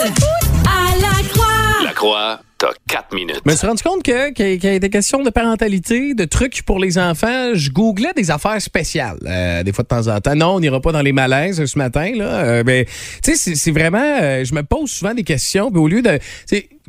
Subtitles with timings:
[0.00, 1.84] à la croix.
[1.84, 3.40] La croix, t'as 4 minutes.
[3.44, 6.62] Je me suis rendu compte que, qu'il y a des questions de parentalité, de trucs
[6.62, 7.54] pour les enfants.
[7.54, 10.36] Je googlais des affaires spéciales, euh, des fois de temps en temps.
[10.36, 12.24] Non, on n'ira pas dans les malaises ce matin, là.
[12.44, 13.98] Euh, mais, tu sais, c'est, c'est vraiment.
[13.98, 16.18] euh, je me pose souvent des questions, puis au lieu de.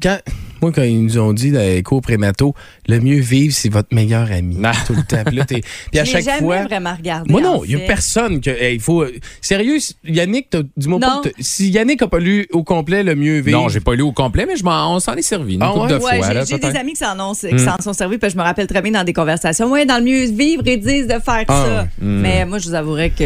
[0.02, 0.18] Quand.
[0.62, 2.54] Moi, quand ils nous ont dit dans les cours prémato,
[2.90, 4.58] le mieux vivre, c'est votre meilleur ami.
[4.86, 5.24] Tout le temps.
[5.26, 6.64] Puis là, t'es- puis à Je l'ai chaque jamais fois.
[6.64, 7.32] vraiment regardé.
[7.32, 7.86] Moi en non, il y a fait.
[7.86, 8.50] personne que.
[8.50, 9.06] hey, il faut.
[9.40, 11.08] Sérieux, Yannick, t'as- dis-moi Non.
[11.08, 11.22] pas.
[11.24, 13.58] que t'as- Si Yannick a pas lu au complet le mieux vivre.
[13.62, 15.68] Non, j'ai pas lu au complet, mais je m'en, on s'en est servi une Ah
[15.74, 15.88] couple ouais?
[15.88, 16.28] de Ouais, fois.
[16.28, 16.76] j'ai- là, j'ai des peut-être.
[16.78, 19.06] amis qui s'en, ont, qui s'en sont servis, puis je me rappelle très bien dans
[19.06, 19.72] des conversations.
[19.72, 21.88] Oui, dans le mieux vivre, ils disent de faire Ah, ça.
[22.02, 23.24] Mais moi, je vous avouerais que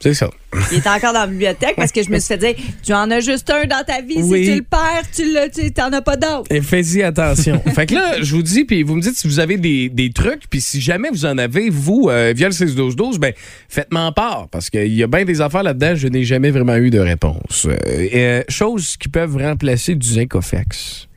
[0.00, 0.30] C'est ça.
[0.70, 2.54] il était encore dans la bibliothèque parce que je me suis fait dire
[2.84, 4.18] tu en as juste un dans ta vie.
[4.18, 4.44] Oui.
[4.44, 6.44] Si tu le perds, tu le, tu t'en as pas d'autre.
[6.50, 7.60] Et faites-y attention.
[7.74, 10.10] fait que là, je vous dis, puis vous me dites si vous avez des, des
[10.12, 13.32] trucs, puis si jamais vous en avez, vous, euh, via le 6-12-12, ben,
[13.68, 16.90] faites-m'en part, parce qu'il y a bien des affaires là-dedans, je n'ai jamais vraiment eu
[16.90, 17.66] de réponse.
[17.66, 17.76] Euh,
[18.14, 21.08] euh, choses qui peuvent remplacer du Zincofex.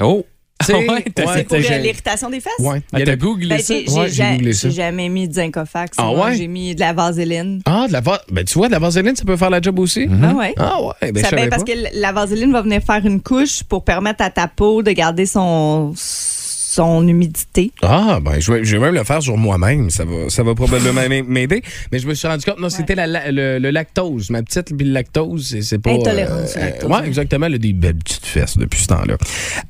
[0.00, 0.26] Oh!
[0.72, 2.52] Ouais, t'as- ouais, C'est pour euh, l'irritation des fesses?
[2.58, 2.80] Ouais.
[2.92, 3.74] Ah, Il y a t'as le- googlé Ben, ça?
[3.74, 4.68] j'ai, Ouais, j'ai googlé ça.
[4.68, 5.96] j'ai jamais mis de Zincofax.
[5.98, 6.26] Ah moi.
[6.28, 6.36] ouais?
[6.36, 7.60] J'ai mis de la vaseline.
[7.66, 9.78] Ah, de la va- ben, tu vois, de la vaseline, ça peut faire la job
[9.78, 10.06] aussi?
[10.06, 10.24] Mhm.
[10.24, 10.54] Ah ouais.
[10.56, 11.72] Ah ouais, ben, Ça, je ben, savais parce pas.
[11.72, 15.26] que la vaseline va venir faire une couche pour permettre à ta peau de garder
[15.26, 17.70] son, son humidité.
[17.82, 19.90] Ah, ben, je vais, je vais même le faire sur moi-même.
[19.90, 21.62] Ça va, ça va probablement m'aider.
[21.92, 24.30] Mais je me suis rendu compte, non, c'était la- la- le, le lactose.
[24.30, 25.90] Ma petite, puis le lactose, c'est- c'est pas.
[25.92, 27.02] Intolérance au lactose, ouais, hein.
[27.04, 27.46] exactement.
[27.46, 29.16] Elle a des belles petites fesses depuis ce temps-là.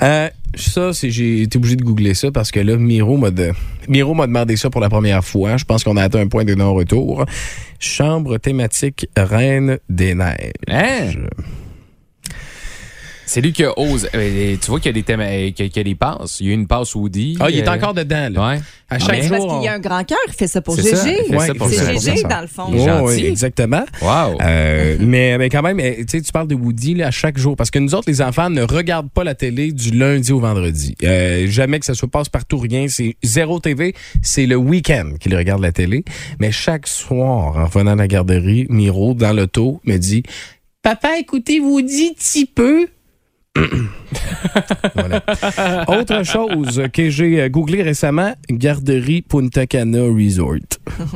[0.02, 3.52] Euh, ça, c'est, j'ai été obligé de googler ça parce que là, Miro m'a, de-
[3.88, 5.56] Miro m'a demandé ça pour la première fois.
[5.56, 7.24] Je pense qu'on a atteint un point de non-retour.
[7.78, 10.48] Chambre thématique Reine des Neiges.
[10.68, 11.10] Hein?
[13.26, 14.08] C'est lui qui ose.
[14.14, 16.38] Euh, tu vois qu'il y a des thèmes, euh, qu'il y a- des passes.
[16.40, 17.36] Il y a eu une passe Woody.
[17.40, 18.48] Ah, il est euh, encore dedans, là.
[18.50, 18.60] Ouais.
[18.90, 19.54] À chaque C'est parce jour.
[19.54, 21.18] qu'il y a un grand cœur, il fait ça pour C'est ça, GG.
[21.26, 22.28] il fait Ouais, ça pour il fait C'est ça.
[22.28, 22.64] dans le fond.
[22.68, 23.26] Il est Oh, oui, gentil.
[23.26, 23.84] exactement.
[24.02, 24.38] Wow.
[24.42, 27.38] Euh, mais, mais quand même, eh, tu sais, tu parles de Woody là, à chaque
[27.38, 27.56] jour.
[27.56, 30.94] Parce que nous autres, les enfants, ne regardent pas la télé du lundi au vendredi.
[31.02, 32.86] Euh, jamais que ça se passe partout, rien.
[32.88, 33.94] C'est zéro TV.
[34.22, 36.04] C'est le week-end qu'ils regardent la télé.
[36.38, 40.22] Mais chaque soir, en venant à la garderie, Miro, dans l'auto, me dit
[40.82, 42.86] Papa, écoutez Woody petit peu.
[44.94, 45.22] Voilà.
[45.88, 50.54] Autre chose que j'ai euh, googlé récemment, garderie Punta Cana Resort.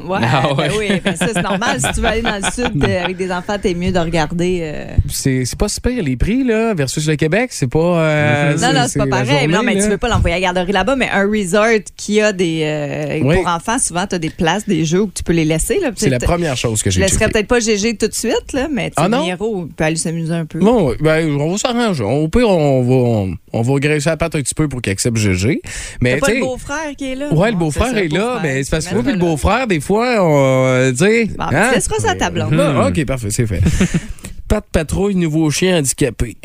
[0.06, 0.69] Ouais, Ah ouais.
[0.69, 1.81] ben oui, ben ça c'est normal.
[1.81, 4.60] Si tu veux aller dans le sud euh, avec des enfants, t'es mieux de regarder.
[4.62, 8.72] euh, C'est c'est pas super les prix là versus le Québec, c'est pas euh, Non,
[8.72, 9.26] non, c'est pas pareil.
[9.26, 9.82] journée, non, mais là.
[9.84, 12.62] tu veux pas l'envoyer à la garderie là-bas, mais un resort qui a des.
[12.65, 13.37] euh, Oui.
[13.37, 15.78] Pour enfants, souvent, tu as des places, des jeux où tu peux les laisser.
[15.81, 15.91] là.
[15.94, 17.32] C'est la première chose que Je j'ai laisserais checké.
[17.32, 19.09] peut-être pas GG tout de suite, là, mais tu Ah?
[19.09, 20.59] Miro peut aller s'amuser un peu.
[20.60, 22.05] Bon, ben, on va s'arranger.
[22.28, 24.92] Au pire, on va, on, on va graisser la patte un petit peu pour qu'il
[24.92, 25.62] accepte GG.
[26.02, 27.32] Mais, pas le beau-frère qui est là?
[27.32, 30.22] ouais, le beau-frère est là, mais c'est parce que moi, puis le beau-frère, des fois,
[30.22, 31.24] on, euh, tu sais.
[31.38, 32.54] Bon, tu laisseras ça à ta blonde.
[32.60, 33.62] Ah, OK, parfait, c'est fait.
[34.48, 36.36] Pas de patrouille, nouveau chien handicapé.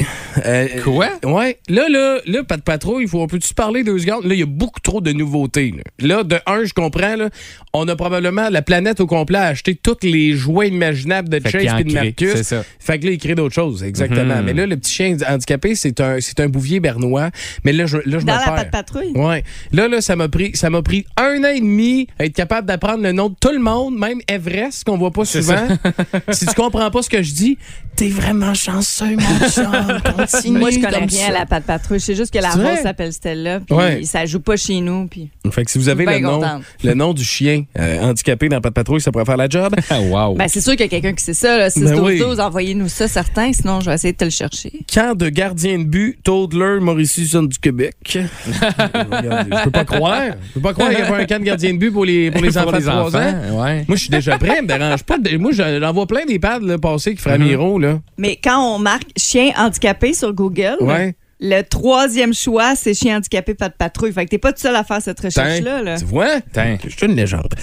[0.46, 1.08] Euh, Quoi?
[1.24, 1.58] Ouais.
[1.70, 4.26] Là, là, là, pas de patrouille, il faut, on peut-tu parler deux secondes?
[4.26, 5.74] Là, il y a beaucoup trop de nouveautés.
[6.00, 7.30] Là, Là, de un, je comprends, là,
[7.74, 11.80] on a probablement la planète au complet à acheter tous les jouets imaginables de Chase
[11.80, 12.32] et de Marcus.
[12.36, 12.64] c'est ça.
[12.80, 14.36] Fait que là, il crée d'autres choses, exactement.
[14.38, 14.46] Mhm.
[14.46, 17.30] Mais là, le petit chien handicapé, c'est un, c'est un bouvier bernois.
[17.64, 18.56] Mais là, je, là, je Dans me la perds.
[18.56, 19.12] patte patrouille?
[19.16, 19.44] Ouais.
[19.72, 22.68] Là, là, ça m'a pris, ça m'a pris un an et demi à être capable
[22.68, 25.68] d'apprendre le nom de tout le monde, même Everest, qu'on voit pas souvent.
[26.32, 27.58] si tu comprends pas ce que je dis,
[27.96, 29.72] t'es vraiment chanceux, mon chum.
[30.18, 32.00] Continue Moi, je connais rien à la patte patrouille.
[32.00, 34.04] C'est juste que la rose s'appelle Stella, puis Ouais.
[34.04, 35.08] ça joue pas chez nous.
[35.08, 35.30] Puis...
[35.52, 36.42] Fait que si vous avez le nom,
[36.84, 39.74] le nom du chien euh, handicapé dans pas de patrouille, ça pourrait faire la job.
[39.90, 40.34] Ah, wow.
[40.36, 41.58] Ben, c'est sûr qu'il y a quelqu'un qui sait ça.
[41.58, 41.70] Là.
[41.70, 42.20] 6 Ben 12 oui.
[42.20, 43.54] 12, envoyez-nous ça, certains.
[43.54, 44.72] Sinon, je vais essayer de te le chercher.
[44.92, 47.94] Camp de gardien de but, Toadler, Mauricie, zone du Québec.
[48.54, 50.22] Je peux pas croire.
[50.50, 52.06] Je peux pas croire qu'il y a pas un camp de gardien de but pour
[52.06, 53.64] les, pour les enfants de 3 ans.
[53.64, 53.86] ouais.
[53.88, 55.18] Moi, je suis déjà prêt, me dérange pas.
[55.40, 58.00] Moi, j'en vois plein des pads là, passer qui feraient Miro, là.
[58.18, 61.16] Mais quand on marque chien handicapé sur Google, Ouais.
[61.40, 64.14] le troisième choix, c'est chien handicapé, pas de patrouille.
[64.14, 65.82] Fait que t'es pas tout seul à faire cette recherche-là.
[65.84, 65.98] là.
[66.00, 66.40] Tu vois?
[66.54, 66.78] Tain.
[66.84, 67.54] Je suis une légende.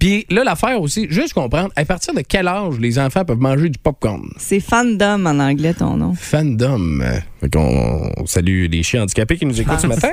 [0.00, 3.68] Puis là, l'affaire aussi, juste comprendre, à partir de quel âge les enfants peuvent manger
[3.68, 4.28] du popcorn?
[4.38, 6.14] C'est fandom en anglais, ton nom.
[6.14, 7.00] Fandom.
[7.40, 10.10] Fait qu'on on salue les chiens handicapés qui nous écoutent ce matin,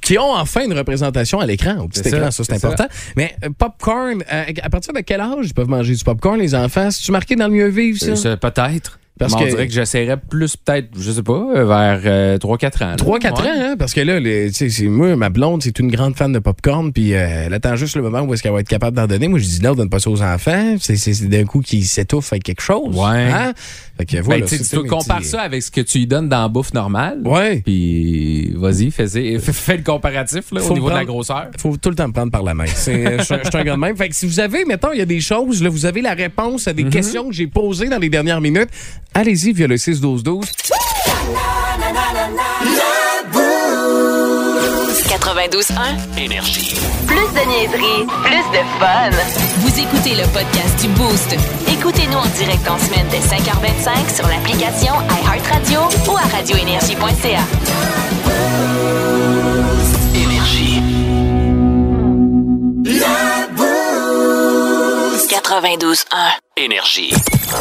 [0.00, 2.86] qui ont enfin une représentation à l'écran, au petit écran, ça, ça, c'est important.
[3.16, 6.54] Mais euh, popcorn, euh, à partir de quel âge ils peuvent manger du popcorn, les
[6.54, 6.90] enfants?
[6.90, 8.12] C'est-tu marqué dans le mieux vivre, ça?
[8.12, 8.98] Euh, ça, Peut-être.
[9.22, 12.38] Parce Mais on que dirait que j'essaierais plus, peut-être, je sais pas, euh, vers euh,
[12.38, 12.86] 3-4 ans.
[12.90, 12.96] là.
[12.96, 13.48] 3-4 Ouais.
[13.48, 13.74] ans, hein?
[13.78, 17.14] Parce que là, les- tu moi, ma blonde, c'est une grande fan de popcorn, puis
[17.14, 19.28] euh, elle attend juste le moment où est-ce qu'elle va être capable d'en donner.
[19.28, 20.76] Moi, je dis non, donne pas ça aux enfants.
[20.80, 22.94] C'est d'un coup qu'ils s'étouffent avec quelque chose.
[22.96, 23.30] Ouais.
[23.32, 23.52] Hein?
[23.98, 24.46] Fait que Ben, voilà.
[24.46, 26.72] tu c'est tu comparer petits- ça avec ce que tu lui donnes dans la bouffe
[26.74, 27.20] normale.
[27.24, 27.60] Ouais.
[27.64, 29.06] Puis, vas-y, fais,
[29.38, 31.48] fais, le comparatif là, au niveau de la grosseur.
[31.58, 32.64] faut tout le temps me prendre par la main.
[32.66, 33.96] C'est- Je suis un gars de même.
[33.96, 36.14] Fait que si vous avez, mettons, il y a des choses, là, vous avez la
[36.14, 38.68] réponse à des questions que j'ai posées dans les dernières minutes,
[39.14, 40.50] allez-y via le 6-12-12.
[45.08, 46.18] 92.1.
[46.18, 46.74] Énergie.
[47.06, 49.10] Plus de niaiserie, plus de fun.
[49.58, 51.36] Vous écoutez le podcast du Boost.
[51.68, 54.94] Écoutez-nous en direct en semaine dès 5h25 sur l'application
[55.24, 57.42] iHeartRadio ou à radioénergie.ca.
[60.14, 60.82] Énergie.
[65.28, 66.04] 92.1.
[66.56, 67.12] Énergie.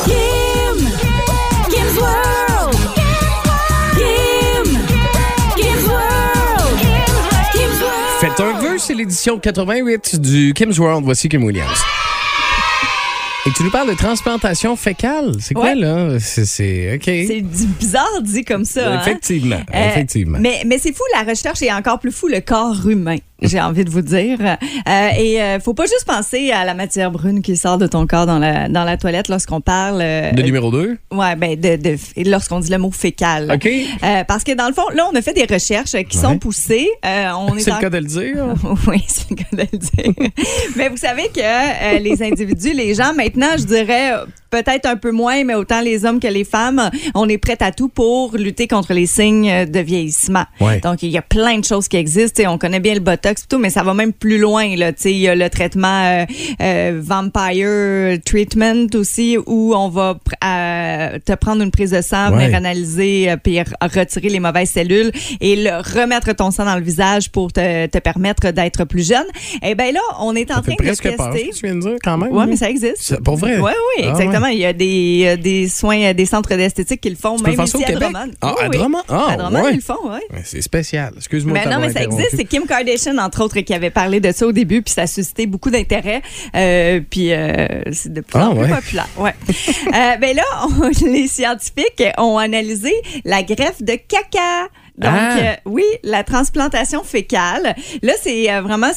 [0.06, 0.71] Kim!
[8.82, 11.04] C'est l'édition 88 du Kim's World.
[11.06, 11.80] Voici Kim Williams.
[13.48, 15.32] Et tu nous parles de transplantation fécale.
[15.40, 15.76] C'est quoi, Ouais.
[15.76, 16.20] là?
[16.20, 16.94] C'est-.
[16.96, 17.04] OK.
[17.06, 18.94] C'est du bizarre dit comme ça.
[18.94, 19.02] hein?
[19.02, 19.62] Effectivement.
[19.74, 20.38] Euh, effectivement.
[20.40, 23.84] Mais, mais c'est fou, la recherche est encore plus fou, le corps humain, j'ai envie
[23.86, 24.38] de vous dire.
[24.42, 28.06] Euh, et euh, faut pas juste penser à la matière brune qui sort de ton
[28.08, 30.00] corps dans la, dans la toilette lorsqu'on parle.
[30.02, 30.98] euh, De numéro 2.
[31.12, 33.52] Ouais, ben, de, de- lorsqu'on dit le mot fécal.
[33.54, 33.66] OK.
[33.68, 36.90] Euh, parce que dans le fond, là, on a fait des recherches qui sont poussées.
[37.06, 38.36] Euh, on est C'est en- le cas de le dire.
[38.88, 40.30] oui, c'est le cas de le dire.
[40.76, 44.14] mais vous savez que euh, les individus, les gens, maintenant, je dirais
[44.52, 47.72] peut-être un peu moins, mais autant les hommes que les femmes, on est prêts à
[47.72, 50.44] tout pour lutter contre les signes de vieillissement.
[50.60, 50.80] Ouais.
[50.82, 52.44] Donc, il y a plein de choses qui existent.
[52.48, 54.76] On connaît bien le Botox et tout, mais ça va même plus loin.
[54.76, 54.92] Là.
[54.94, 56.26] Tu sais, Il y a le traitement euh,
[56.62, 62.32] euh, Vampire Treatment aussi, où on va pr- euh, te prendre une prise de sang,
[62.32, 62.44] Ouais.
[62.46, 66.82] venir analyser, euh, puis retirer les mauvaises cellules et le, remettre ton sang dans le
[66.84, 69.26] visage pour te, te permettre d'être plus jeune.
[69.64, 71.10] Eh bien là, on est en Ça train de peur, tester.
[71.50, 72.30] que tu viens de dire, quand même.
[72.32, 73.18] Oui, mais ça existe.
[73.24, 73.58] Pour vrai?
[73.60, 74.16] Oui, oui, Ah,
[74.50, 77.76] Il y a des, des soins, des centres d'esthétique qui le font, Tu même ici
[77.78, 78.02] au à Québec?
[78.12, 78.32] Drummond.
[78.42, 78.78] Ah, Oui, à oui.
[78.78, 79.04] Drummond?
[79.10, 79.72] Ah, à Drummond, ouais.
[79.72, 80.40] ils le font, oui.
[80.44, 81.14] C'est spécial.
[81.18, 81.54] Excuse-moi.
[81.54, 82.36] Mais de non, mais ça existe.
[82.36, 85.08] C'est Kim Kardashian, entre autres, qui avait parlé de ça au début, puis ça a
[85.08, 86.22] suscité beaucoup d'intérêt.
[86.56, 88.70] Euh, puis euh, c'est de plus Ah, en plus ouais.
[88.70, 89.08] populaire.
[89.18, 89.34] Ouais.
[89.50, 92.94] euh, ben là, on- les scientifiques ont analysé
[93.26, 94.68] la greffe de caca.
[94.98, 95.38] Donc, Ah.
[95.38, 97.76] euh, oui, la transplantation fécale.
[98.02, 98.92] Là, c'est euh, vraiment,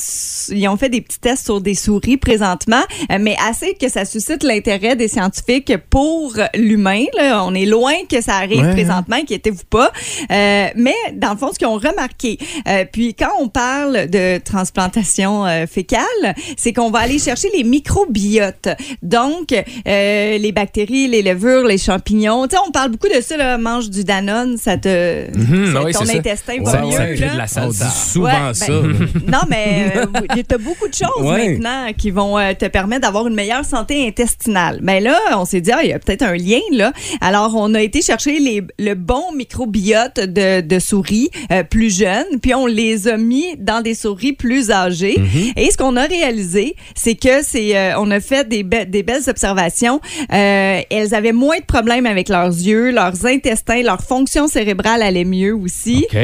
[0.50, 4.04] ils ont fait des petits tests sur des souris présentement, euh, mais assez que ça
[4.04, 7.04] suscite l'intérêt des scientifiques pour l'humain.
[7.16, 7.44] là.
[7.44, 8.72] On est loin que ça arrive Ouais.
[8.72, 9.92] présentement, inquiétez-vous pas.
[10.30, 12.38] Euh, mais dans le fond, ce qu'ils ont remarqué,
[12.68, 17.64] euh, puis quand on parle de transplantation euh, fécale, c'est qu'on va aller chercher les
[17.64, 18.68] microbiotes.
[19.02, 22.46] Donc, euh, les bactéries, les levures, les champignons.
[22.46, 25.26] Tu sais, on parle beaucoup de ça, là, mange du Danone, ça te...
[25.36, 26.16] Mhm, oui, ton ça.
[26.18, 27.14] intestin Ça- va ça mieux.
[27.14, 27.32] crée là.
[27.32, 27.84] de la On salsa.
[27.86, 28.72] dit souvent Ouais, ben, ça.
[28.72, 31.48] non, mais euh, il y a beaucoup de choses Ouais.
[31.50, 34.78] maintenant qui vont euh, te permettre d'avoir une meilleure santé intestinale.
[34.82, 36.92] Mais là, on s'est dit, ah, il y a peut-être un lien là.
[37.20, 42.40] Alors, on a été chercher les, le bon microbiote de, de souris euh, plus jeunes,
[42.42, 45.20] puis on les a mis dans des souris plus âgées.
[45.56, 49.02] Et ce qu'on a réalisé, c'est que c'est, euh, on a fait des, be- des
[49.02, 50.00] belles observations.
[50.32, 55.24] Euh, elles avaient moins de problèmes avec leurs yeux, leurs intestins, leur fonction cérébrale allait
[55.24, 55.73] mieux aussi.
[56.04, 56.14] OK.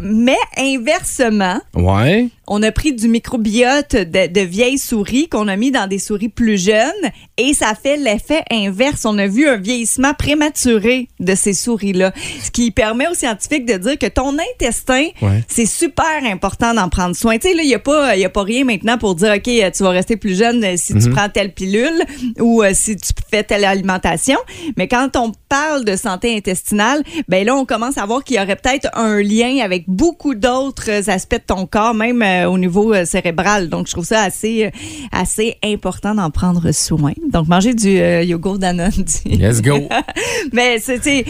[0.00, 2.28] Mais inversement, Ouais.
[2.48, 6.28] On a pris du microbiote de, de vieilles souris qu'on a mis dans des souris
[6.30, 6.92] plus jeunes
[7.36, 9.04] et ça fait l'effet inverse.
[9.04, 12.12] On a vu un vieillissement prématuré de ces souris-là.
[12.42, 15.44] Ce qui permet aux scientifiques de dire que ton intestin, Ouais.
[15.48, 17.36] c'est super important d'en prendre soin.
[17.38, 19.42] Tu sais, là, il n'y a, pas- y a pas rien maintenant pour dire, OK,
[19.42, 22.02] tu vas rester plus jeune si tu prends telle pilule
[22.40, 24.38] ou euh, si tu fais telle alimentation.
[24.76, 28.40] Mais quand on parle de santé intestinale, ben là, on commence à voir qu'il y
[28.40, 32.92] aurait peut-être un lien avec beaucoup d'autres aspects de ton corps, même euh, au niveau
[32.92, 33.68] euh, cérébral.
[33.68, 34.70] Donc, je trouve ça assez, euh,
[35.12, 37.12] assez important d'en prendre soin.
[37.32, 38.90] Donc, manger du euh, yogourt Danone.
[39.26, 39.88] Let's go.
[40.52, 41.24] Mais c'est,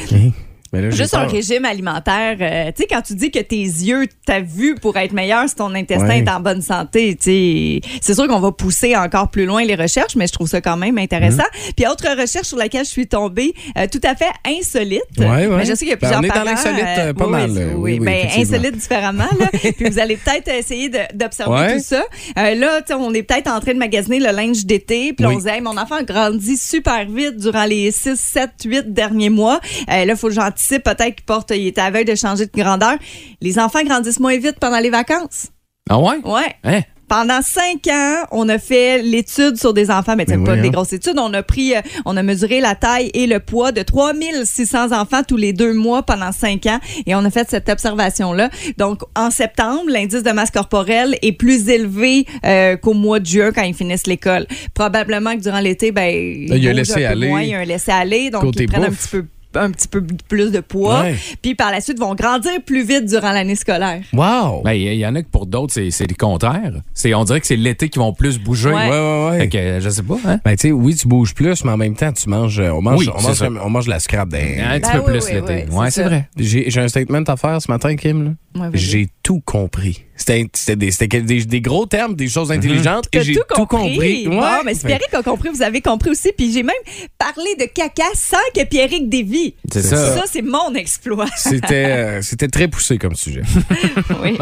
[0.72, 2.36] Mais là, j'ai Juste un régime alimentaire.
[2.40, 5.54] euh, tu sais, quand tu dis que tes yeux, ta vue pour être meilleur si
[5.54, 6.18] ton intestin Ouais.
[6.18, 10.16] est en bonne santé, tu c'est sûr qu'on va pousser encore plus loin les recherches,
[10.16, 11.38] mais je trouve ça quand même intéressant.
[11.42, 11.72] Mm-hmm.
[11.76, 15.02] Puis, autre recherche sur laquelle je suis tombée, euh, tout à fait insolite.
[15.18, 15.48] Ouais, ouais.
[15.48, 17.30] Mais je sais qu'il y a Ben, plusieurs on est dans l'insolite, euh, pas oui,
[17.30, 19.28] mal, Oui, euh, oui, oui, ben, insolite différemment.
[19.38, 19.46] Là.
[19.52, 22.04] Puis, vous allez peut-être essayer d'observer tout ça.
[22.38, 25.12] Euh, là, on est peut-être en train de magasiner le linge d'été.
[25.12, 28.50] Puis, on se dit, Hey, mon enfant a grandi super vite durant les 6, 7,
[28.64, 29.60] 8 derniers mois.
[29.90, 30.34] Euh, là, il faut que
[30.82, 32.96] peut-être qu'il porte, il est veille de changer de grandeur.
[33.40, 35.48] Les enfants grandissent moins vite pendant les vacances.
[35.88, 36.18] Ah ouais?
[36.24, 36.54] Ouais.
[36.64, 36.82] Hein?
[37.08, 40.68] Pendant cinq ans, on a fait l'étude sur des enfants, mais c'est Mais pas des
[40.68, 41.18] grosses études.
[41.18, 45.22] On a pris, euh, on a mesuré la taille et le poids de 3600 enfants
[45.26, 48.50] tous les deux mois pendant cinq ans et on a fait cette observation-là.
[48.76, 53.52] Donc, en septembre, l'indice de masse corporelle est plus élevé euh, qu'au mois de juin
[53.54, 54.46] quand ils finissent l'école.
[54.74, 58.28] Probablement que durant l'été, ben, il y a un moins, il y a un laisser-aller,
[58.28, 59.24] donc Côté ils prennent un petit peu
[59.54, 61.16] un petit peu plus de poids, Ouais.
[61.42, 64.02] puis par la suite vont grandir plus vite durant l'année scolaire.
[64.12, 64.62] Wow!
[64.62, 66.72] Ben, il y, en a que pour d'autres, c'est c'est le contraire.
[66.94, 68.68] C'est- On dirait que c'est l'été qui vont plus bouger.
[68.70, 68.74] Ouais.
[68.74, 69.38] Ouais, ouais, ouais.
[69.40, 70.38] Fait que, euh, je sais pas, hein?
[70.44, 72.98] Ben, tu sais, oui, tu bouges plus, mais en même temps, tu manges, on mange,
[73.00, 74.38] Oui, on c'est mange, comme- on mange la scrap d'un.
[74.38, 75.64] Un petit Ben peu oui, plus oui, l'été.
[75.70, 76.28] oui, ouais, c'est vrai.
[76.36, 78.36] J'ai un statement à faire ce matin, Kim.
[78.74, 80.04] J'ai tout compris.
[80.18, 83.40] C'était c'était des, c'était des, des gros termes, des choses intelligentes, et T'as j'ai tout
[83.48, 83.94] tout compris.
[83.94, 84.28] compris.
[84.28, 84.62] Bon, Ouais.
[84.64, 86.32] mais si Pierrick a compris, vous avez compris aussi.
[86.36, 86.74] Puis j'ai même
[87.16, 89.54] parlé de caca sans que Pierrick dévie.
[89.72, 90.14] C'est ça.
[90.16, 91.26] Ça, c'est mon exploit.
[91.36, 93.42] C'était euh, c'était très poussé comme sujet.
[94.22, 94.36] oui.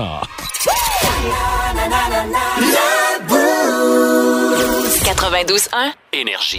[5.05, 5.93] 92.1.
[6.13, 6.59] Énergie.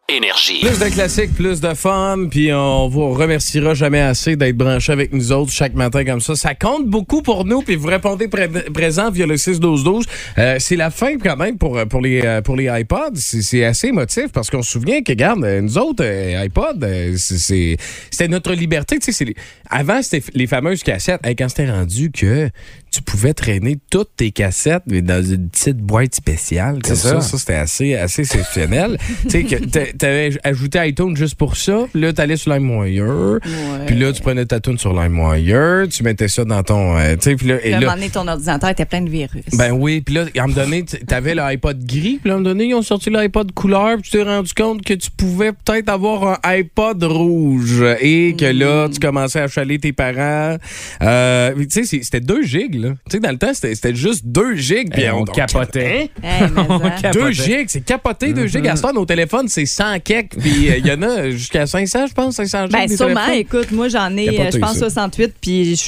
[0.15, 0.59] Énergie.
[0.59, 5.13] Plus de classiques, plus de fun, puis on vous remerciera jamais assez d'être branché avec
[5.13, 6.35] nous autres chaque matin comme ça.
[6.35, 10.03] Ça compte beaucoup pour nous, puis vous répondez pré- présent via le 6-12-12.
[10.37, 13.15] Euh, c'est la fin quand même pour, pour, les, euh, pour les iPods.
[13.15, 16.85] C'est assez émotif parce qu'on se souvient que, regarde, euh, nous autres, euh, iPod,
[17.17, 17.77] c'est- c'est-
[18.09, 18.99] c'était notre liberté.
[18.99, 19.33] Tu sais,
[19.69, 21.21] avant, c'était les fameuses cassettes.
[21.25, 22.49] Hey, quand c'était rendu que
[22.91, 27.21] tu pouvais traîner toutes tes cassettes mais dans une petite boîte spéciale, comme C'est ça,
[27.21, 27.21] ça.
[27.21, 28.97] ça c'était assez, assez exceptionnel.
[29.29, 31.85] tu sais, t'avais ajouté iTunes juste pour ça.
[31.91, 33.39] Puis là, t'allais sur LimeWire.
[33.87, 35.87] Puis là, tu prenais ta tune sur LimeWire.
[35.89, 36.97] Tu mettais ça dans ton.
[36.97, 38.85] euh, tu sais, puis là, et Puis à un là- moment donné, ton ordinateur était
[38.85, 39.43] plein de virus.
[39.57, 42.49] ben oui, puis là, à un moment donné, t'avais l'iPod gris, puis à un moment
[42.49, 45.89] donné, ils ont sorti l'iPod couleur, puis tu t'es rendu compte que tu pouvais peut-être
[45.89, 48.91] avoir un iPod rouge et que là, Mm.
[48.91, 50.57] tu commençais à chaler tes parents.
[51.01, 52.89] Euh, tu sais, c'était 2 gigs, là.
[53.09, 55.81] Tu sais, dans le temps, c'était juste 2 gigs, puis Eh, on capotait.
[55.81, 56.29] Hey, mais
[56.69, 56.91] On hein.
[57.01, 57.25] capotait.
[57.25, 58.67] 2 gigs, c'est capoté, 2 gigs.
[58.67, 62.07] À ce temps, nos téléphones, c'est 100 puis euh, il y en a jusqu'à 500,
[62.07, 62.71] je pense, 500 gigs.
[62.71, 63.27] Ben, sûrement.
[63.33, 64.89] Écoute, moi, j'en ai, euh, je pense, ça.
[64.89, 65.81] 68, puis je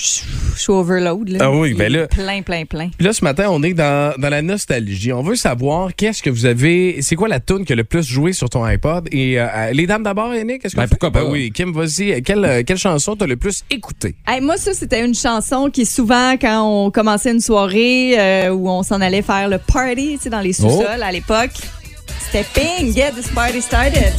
[0.59, 1.29] suis overload.
[1.29, 1.39] Là.
[1.41, 2.89] Ah oui, ben là- Plein, plein, plein.
[2.97, 5.11] Puis là, ce matin, on est dans, dans la nostalgie.
[5.13, 7.01] On veut savoir qu'est-ce que vous avez.
[7.01, 9.07] C'est quoi la tune qui a le plus joué sur ton iPod?
[9.11, 10.97] Et euh, les dames d'abord, Yannick, qu'est-ce que Ben, tu fais?
[10.99, 11.25] pourquoi pas?
[11.25, 12.21] Ben oui, Kim, vas-y.
[12.21, 14.15] Quelle, quelle chanson t'as le plus écouté?
[14.27, 18.69] Hey, moi, ça, c'était une chanson qui, souvent, quand on commençait une soirée euh, où
[18.69, 21.03] on s'en allait faire le party, tu sais, dans les sous-sols Oh.
[21.03, 21.51] à l'époque,
[22.25, 24.13] c'était Ping, Get This Party Started.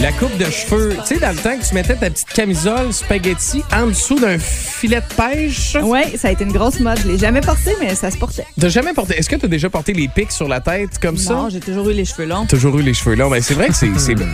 [0.00, 0.96] La coupe de cheveux.
[1.06, 4.38] Tu sais, dans le temps que tu mettais ta petite camisole spaghetti en dessous d'un
[4.38, 5.76] filet de pêche.
[5.82, 6.98] Oui, ça a été une grosse mode.
[7.02, 8.46] Je l'ai jamais porté, mais ça se portait.
[8.60, 9.18] T'as jamais porté.
[9.18, 11.34] Est-ce que t'as déjà porté les pics sur la tête comme ça?
[11.34, 12.46] Non, j'ai toujours eu les cheveux longs.
[12.46, 13.30] Toujours eu les cheveux longs.
[13.30, 13.88] Mais c'est vrai que c'est.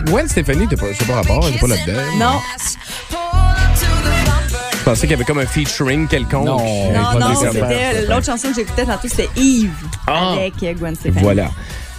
[0.04, 2.02] Gwen Stéphanie, t'as pas, c'est pas rapport, elle est pas là-dedans.
[2.18, 2.40] Non,
[4.84, 6.44] Je pensais qu'il y avait comme un featuring quelconque.
[6.44, 6.58] Non.
[6.92, 9.70] non, c'était l'autre chanson que j'écoutais tantôt, c'était Yves
[10.06, 10.32] Ah.
[10.34, 11.22] avec Gwen Stefani.
[11.22, 11.50] Voilà.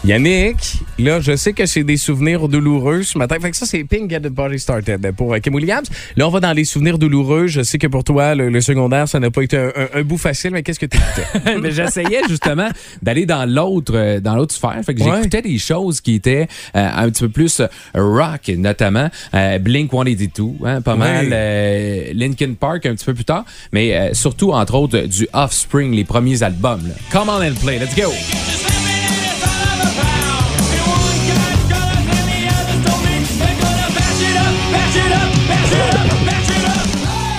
[0.05, 0.57] Yannick,
[0.99, 3.37] là, je sais que c'est des souvenirs douloureux ce matin.
[3.41, 5.87] Fait que ça, c'est Pink Get the Party Started pour euh, Kim Williams.
[6.15, 7.47] Là, on va dans les souvenirs douloureux.
[7.47, 10.03] Je sais que pour toi, le, le secondaire, ça n'a pas été un, un- un
[10.03, 11.55] bout facile, mais qu'est-ce que tu écoutais?
[11.61, 12.69] Mais j'essayais justement
[13.01, 14.79] d'aller dans l'autre euh, dans l'autre sphère.
[14.85, 15.11] Fait que Ouais.
[15.17, 19.89] j'écoutais des choses qui étaient euh, un petit peu plus euh, rock, notamment euh, Blink
[19.91, 20.99] 182, hein, pas Ouais.
[20.99, 21.29] mal.
[21.31, 23.43] euh, Linkin Park un petit peu plus tard,
[23.73, 26.81] mais euh, surtout entre autres du Offspring, les premiers albums.
[26.87, 26.93] là.
[27.11, 28.11] Come on and play, let's go.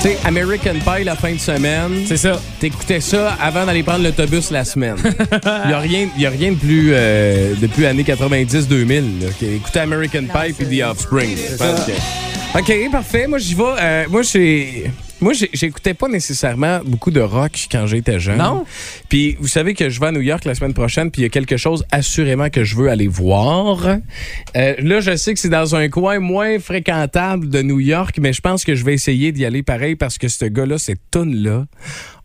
[0.09, 2.05] Sais, American Pie la fin de semaine.
[2.07, 2.41] C'est ça.
[2.61, 4.97] T'écoutais ça avant d'aller prendre l'autobus la semaine.
[5.05, 9.23] Il n'y a, rien- y a rien de plus, euh, de plus années 90-2000.
[9.23, 11.37] là, que Écouter American Pie puis The Offspring.
[11.37, 13.27] Je pense que- OK, parfait.
[13.27, 13.63] Moi, j'y vais.
[13.81, 14.91] Euh, moi, j'ai.
[15.21, 18.39] Moi, j'écoutais pas nécessairement beaucoup de rock quand j'étais jeune.
[18.39, 18.65] Non?
[19.09, 21.27] Puis, vous savez que je vais à New York la semaine prochaine, puis il y
[21.27, 23.87] a quelque chose assurément que je veux aller voir.
[23.87, 28.33] Euh, là, je sais que c'est dans un coin moins fréquentable de New York, mais
[28.33, 31.65] je pense que je vais essayer d'y aller pareil parce que ce gars-là, cette tune-là,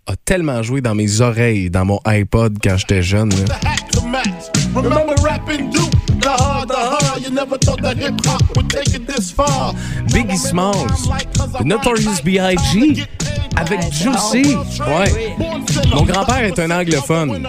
[0.07, 3.29] a tellement joué dans mes oreilles, dans mon iPod quand j'étais jeune.
[3.29, 3.45] là.
[6.19, 7.21] The hard, the hard.
[7.23, 9.73] You never thought that hip hop would take it this far.
[10.13, 11.07] Biggie Smalls,
[11.59, 13.03] The Notorious B.I.G.
[13.57, 14.55] avec Juicy.
[14.87, 15.35] Ouais.
[15.93, 17.47] Mon grand-père est un anglophone.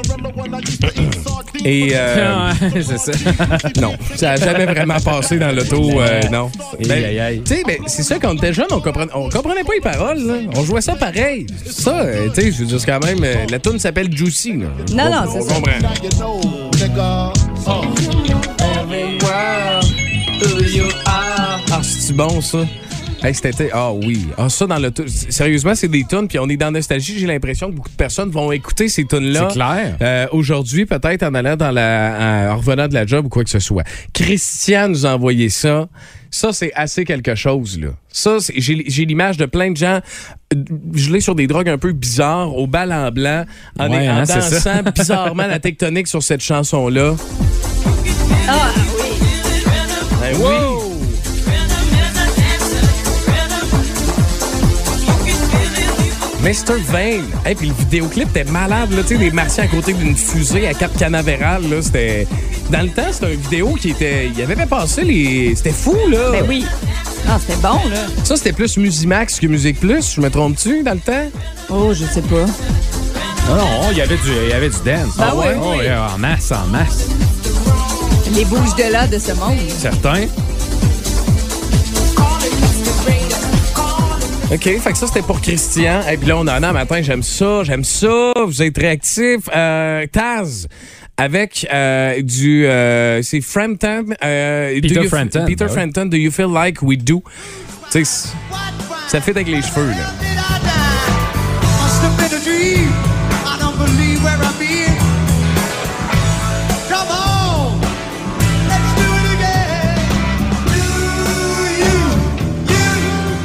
[1.64, 3.12] Et euh, Ouais, c'est ça.
[3.81, 6.50] non, ça n'a jamais vraiment passé dans l'auto, euh, non.
[6.81, 7.42] Aïe, Ben, aïe, aïe.
[7.45, 9.81] Tu sais, ben, c'est ça, quand on était jeune, on comprenait, on comprenait pas les
[9.81, 10.19] paroles.
[10.26, 10.35] là.
[10.57, 11.47] On jouait ça pareil.
[11.66, 13.23] Ça, euh, tu sais, je veux dire, quand même...
[13.23, 14.54] euh, la tune s'appelle Juicy.
[14.54, 14.66] Là.
[14.92, 15.54] Non, On- non, on c'est ça.
[15.54, 15.73] comprend.
[17.64, 18.22] Now
[21.83, 22.59] Ah, c'est-tu bon, ça?
[23.25, 23.71] Hey, c'était...
[23.73, 24.29] Ah oui.
[24.39, 25.03] Ah, ça, dans l'auto...
[25.07, 27.19] Sérieusement, c'est des tunes, puis on est dans Nostalgie.
[27.19, 29.49] J'ai l'impression que beaucoup de personnes vont écouter ces tunes-là.
[29.49, 29.97] C'est clair.
[30.01, 33.51] Euh, Aujourd'hui, peut-être en allant dans la, en revenant de la job ou quoi que
[33.51, 33.83] ce soit.
[34.12, 35.89] Christian nous a envoyé ça.
[36.31, 37.89] Ça, c'est assez quelque chose, là.
[38.09, 40.01] Ça, c'est- j'ai j'ai l'image de plein de gens
[40.55, 40.57] euh,
[40.95, 43.45] gelés sur des drogues un peu bizarres, au bal en blanc,
[43.79, 47.15] en, Ouais, en hein, c'est dansant bizarrement la tectonique sur cette chanson-là.
[48.49, 49.19] Ah oui.
[50.21, 50.72] Ben oui!
[56.43, 56.77] Mr.
[56.89, 57.25] Vane.
[57.49, 60.67] Et puis le vidéoclip était malade, là, tu sais, des martiens à côté d'une fusée
[60.67, 62.27] à Cap Canaveral, là, c'était...
[62.71, 64.31] Dans le temps, c'était une vidéo qui était...
[64.35, 65.55] Il avait fait passer les...
[65.55, 66.31] C'était fou, là!
[66.33, 66.65] Ben oui.
[67.29, 68.07] Ah, c'était bon, là.
[68.25, 71.31] Ça, c'était plus Musimax que Musique Plus, je me trompe-tu, dans le temps?
[71.69, 72.47] Oh, je sais pas.
[73.49, 75.17] Non, non, il y avait du, il y avait du dance.
[75.17, 75.47] Ben Ah oui.
[75.61, 77.07] Oh, en masse, en masse.
[78.35, 79.59] Les bouges de là de ce monde.
[79.69, 80.23] Certain.
[84.52, 86.02] OK, fait que ça, c'était pour Christian.
[86.11, 89.49] Et puis là, on en a un matin, j'aime ça, j'aime ça, vous êtes réactifs.
[89.54, 90.68] Euh, Taz,
[91.16, 92.66] avec euh, du...
[92.66, 94.04] euh, c'est Frampton.
[94.23, 95.73] euh, Peter Frampton, Peter ben.
[95.73, 97.23] Frampton, Do You Feel Like We Do?
[97.90, 98.28] Tu sais, c'est-
[99.09, 100.12] ça fait avec les cheveux, là.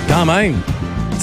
[0.07, 0.55] Quand même.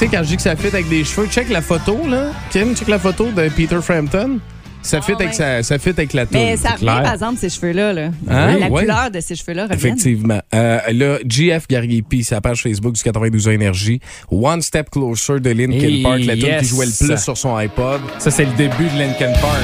[0.04, 2.26] Sais, quand je dis que ça fit avec des cheveux, check la photo, là.
[2.50, 4.38] Kim, check la photo de Peter Frampton.
[4.82, 5.32] Ça fit, Ah, avec, ouais.
[5.34, 6.38] sa- ça fit avec la toune.
[6.40, 7.02] Mais ça revient, clair.
[7.04, 7.94] par exemple, ces cheveux-là.
[7.94, 8.10] Là.
[8.28, 8.58] Hein?
[8.58, 8.82] La Ouais.
[8.82, 9.74] couleur de ces cheveux-là revient.
[9.76, 10.40] Effectivement.
[10.54, 13.98] Euh, là, GF Gariepi, sa page Facebook du 92 Énergie.
[14.30, 17.56] One Step Closer de Linkin Hey, Park, la tune qui jouait le plus sur son
[17.56, 18.02] iPod.
[18.18, 19.62] Ça, c'est le début de Linkin Park.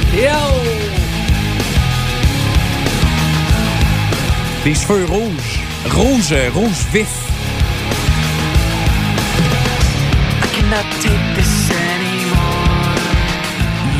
[4.64, 5.60] Des cheveux rouges.
[5.90, 7.08] Rouge, euh, rouge vif.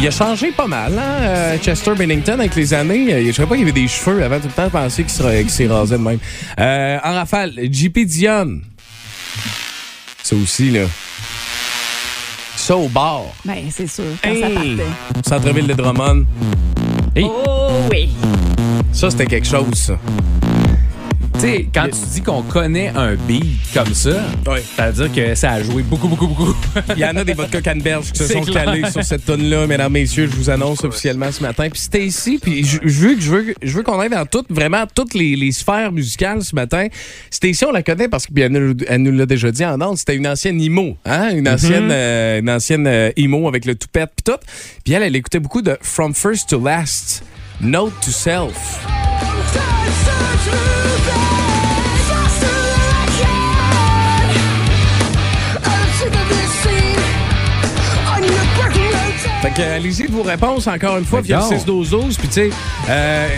[0.00, 3.26] Il a changé pas mal, hein, euh, Chester Bennington, avec les années.
[3.26, 4.64] Je savais pas qu'il y avait des cheveux avant tout le temps.
[4.64, 6.18] Je pensais qu'il serait- qu'il s'est rasé de même.
[6.58, 8.60] Euh, en rafale, JP Dion.
[10.22, 10.84] Ça aussi, là.
[12.56, 13.24] Ça au bar.
[13.44, 14.78] Ben, c'est sûr, quand ça Hey!
[15.26, 16.24] Centre-ville de Drummond.
[17.14, 17.26] Hey.
[17.28, 18.08] Oh oui.
[18.92, 19.98] Ça, c'était quelque chose, ça.
[21.40, 24.10] Tu sais, quand tu dis qu'on connaît un beat comme ça,
[24.46, 24.62] Ouais.
[24.76, 26.54] ça veut dire que ça a joué beaucoup, beaucoup, beaucoup.
[26.94, 28.66] Il y en a des vodka canneberges qui se sont clair.
[28.66, 31.68] calés sur cette tonne-là, mesdames, messieurs, je vous annonce officiellement ce matin.
[31.70, 34.50] Puis c'était ici, puis je, veux que je veux, je veux qu'on aille dans toutes,
[34.50, 36.88] vraiment toutes les, les sphères musicales ce matin.
[37.30, 39.96] C'était ici, on la connaît parce qu'elle nous, elle nous l'a déjà dit en ondes,
[39.96, 41.30] c'était une ancienne IMO, hein?
[41.34, 44.40] Une ancienne, euh, une ancienne euh, IMO avec le toupette puis tout.
[44.84, 47.22] Puis elle, elle écoutait beaucoup de From First to Last,
[47.62, 48.99] Note to Self.
[59.42, 61.66] Fait que, euh, allez-y de vos réponses encore une fois via le Regarde.
[61.66, 62.18] 6-12-12.
[62.18, 62.50] Puis tu sais,
[62.90, 63.28] euh,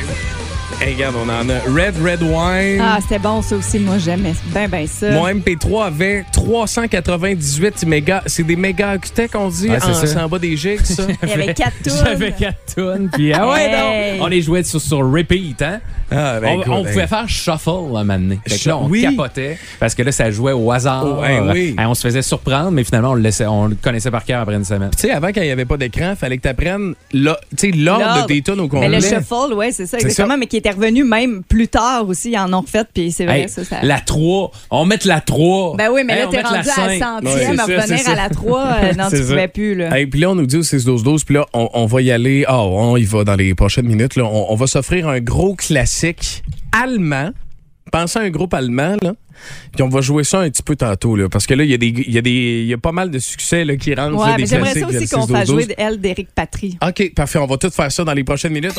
[0.80, 2.80] hey, regarde, on en a Red Red Wine.
[2.80, 3.78] Ah, c'était bon, ça aussi.
[3.78, 5.10] Moi, j'aimais ben, ben ça.
[5.10, 8.22] Mon MP3 avait 398 mégas.
[8.26, 8.98] C'est des mégas
[9.32, 10.06] qu'on dit Ouais, c'est en, ça.
[10.06, 11.04] c'est en bas des gigs, ça.
[11.22, 11.92] Il y avait quatre tunes.
[12.04, 13.10] J'avais quatre tunes.
[13.12, 14.18] Puis, ah ouais, Hey.
[14.18, 14.24] non.
[14.24, 15.80] On les jouait sur, sur repeat, hein?
[16.10, 16.92] Ah, ben, on écoute, on hey.
[16.92, 18.38] pouvait faire shuffle à un moment donné.
[18.46, 19.02] Fait que là, on Oui.
[19.02, 21.04] capotait parce que là, ça jouait au hasard.
[21.20, 21.74] Oh, hey, oui.
[21.78, 24.40] Hey, on se faisait surprendre, mais finalement, on le, laissait, on le connaissait par cœur
[24.42, 24.90] après une semaine.
[24.96, 28.42] Tu sais, avant, quand il n'y avait pas d'écran, fallait que tu apprennes l'ordre des
[28.42, 28.88] tunes au complet.
[28.88, 30.34] Mais le shuffle, oui, c'est ça, C'est exactement.
[30.34, 30.36] ça.
[30.36, 32.30] Mais qui était revenu même plus tard aussi.
[32.30, 33.78] Ils en ont refait, puis c'est vrai, Hey, ça, ça.
[33.82, 34.50] La 3.
[34.70, 35.76] On met la 3.
[35.76, 38.08] Ben oui, mais Hey, là, on t'es met la rendu à la centième, à revenir
[38.08, 38.60] à la 3.
[38.82, 39.22] euh, non, tu ça.
[39.22, 39.98] pouvais plus, là.
[39.98, 42.44] Et puis là, on nous dit au 6-12-12, puis là, on, on va y aller.
[42.48, 44.16] Ah, on y va dans les prochaines minutes.
[44.16, 44.24] Là.
[44.24, 47.30] On, on va s'offrir un gros classique allemand.
[47.90, 49.14] Pensez à un groupe allemand, là.
[49.74, 51.28] Puis on va jouer ça un petit peu tantôt, là.
[51.28, 52.30] Parce que là, il y, a des- il y, a des-
[52.62, 54.12] il y a pas mal de succès là, qui rentrent.
[54.16, 55.64] là, Ouais, des mais j'aimerais ça aussi qu'on fasse 6-12-12.
[55.64, 56.78] jouer elle d'Éric Patry.
[56.86, 57.38] OK, parfait.
[57.38, 58.78] On va tout faire ça dans les prochaines minutes.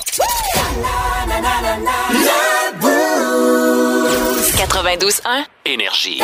[4.58, 5.46] 92.1.
[5.66, 6.20] Énergie.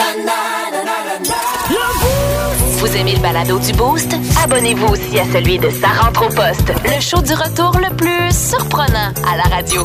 [2.79, 4.15] Vous aimez le balado du Boost?
[4.41, 8.31] Abonnez-vous aussi à celui de Sa rentre au poste, le show du retour le plus
[8.33, 9.83] surprenant à la radio.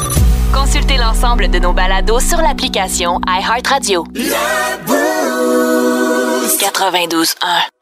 [0.52, 4.04] Consultez l'ensemble de nos balados sur l'application iHeartRadio.
[6.60, 7.34] 92.1.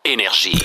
[0.06, 0.62] Énergie.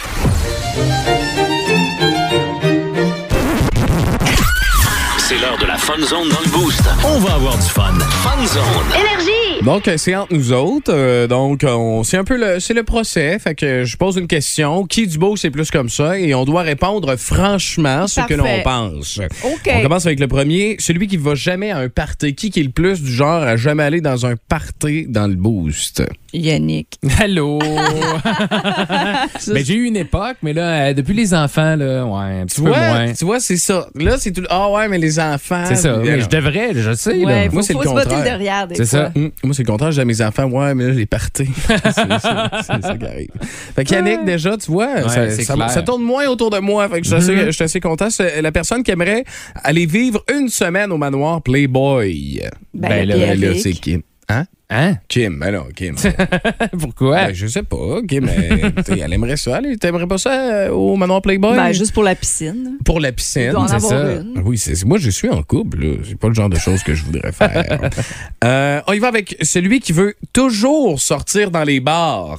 [5.18, 6.84] C'est l'heure de la Fun Zone dans le Boost.
[7.04, 8.00] On va avoir du fun.
[8.00, 9.47] Fun Zone.
[9.64, 10.94] Donc, euh, c'est entre nous autres.
[10.94, 13.38] euh, donc, on, c'est un peu le, c'est le procès.
[13.40, 14.86] Fait que je pose une question.
[14.86, 16.20] Qui du beau, c'est plus comme ça?
[16.20, 19.20] Et on doit répondre franchement ce que l'on pense.
[19.44, 19.72] OK.
[19.76, 20.78] On commence avec le premier.
[20.80, 22.36] Celui qui va jamais à un party.
[22.36, 25.36] Qui, qui est le plus du genre à jamais aller dans un party dans le
[25.36, 26.04] boost?
[26.34, 26.98] Yannick.
[27.22, 27.60] Allô?
[29.48, 32.56] ben, j'ai eu une époque, mais là, euh, depuis les enfants, là, ouais, un petit
[32.58, 33.14] Tu peu vois, moins.
[33.14, 33.88] tu vois, c'est ça.
[33.96, 34.44] Là, c'est tout.
[34.50, 35.64] Ah ouais, mais les enfants.
[35.68, 35.98] C'est ça.
[36.04, 37.16] Mais Alors, je devrais, je sais.
[37.18, 37.46] là.
[37.48, 38.18] Faut, Moi, c'est faut le contraire.
[38.18, 39.00] le derrière des C'est fois.
[39.00, 39.12] ça.
[39.16, 39.92] Hum, Moi, c'est le contraire.
[39.92, 41.50] J'ai à mes enfants, ouais, mais là, les parties.
[41.68, 43.30] c'est c'est- c'est ça qui arrive.
[43.76, 46.88] Fait que Yannick, déjà, tu vois, ça, tourne moins autour de moi.
[46.90, 48.10] Fait que je suis assez- assez content.
[48.10, 49.24] C'est la personne qui aimerait
[49.64, 52.42] aller vivre une semaine au manoir Playboy.
[52.74, 54.02] Ben, Ben, le là, là, c'est Kim.
[54.30, 54.46] Hein?
[54.70, 54.96] Hein?
[55.08, 55.96] Kim, ben non, Kim.
[56.80, 57.28] Pourquoi?
[57.28, 59.60] Ben, je sais pas, Kim, mais, t'sais, elle aimerait ça.
[59.64, 61.56] Elle, T'aimerais pas ça euh, au manoir Playboy?
[61.56, 62.78] Ben, juste pour la piscine.
[62.84, 63.54] pour la piscine.
[63.68, 64.14] C'est avoir ça.
[64.16, 64.42] une.
[64.44, 65.80] Oui, c'est moi je suis en couple.
[65.80, 65.96] là.
[66.06, 67.90] C'est pas le genre de choses que je voudrais faire.
[68.44, 72.38] Euh, on y va avec celui qui veut toujours sortir dans les bars.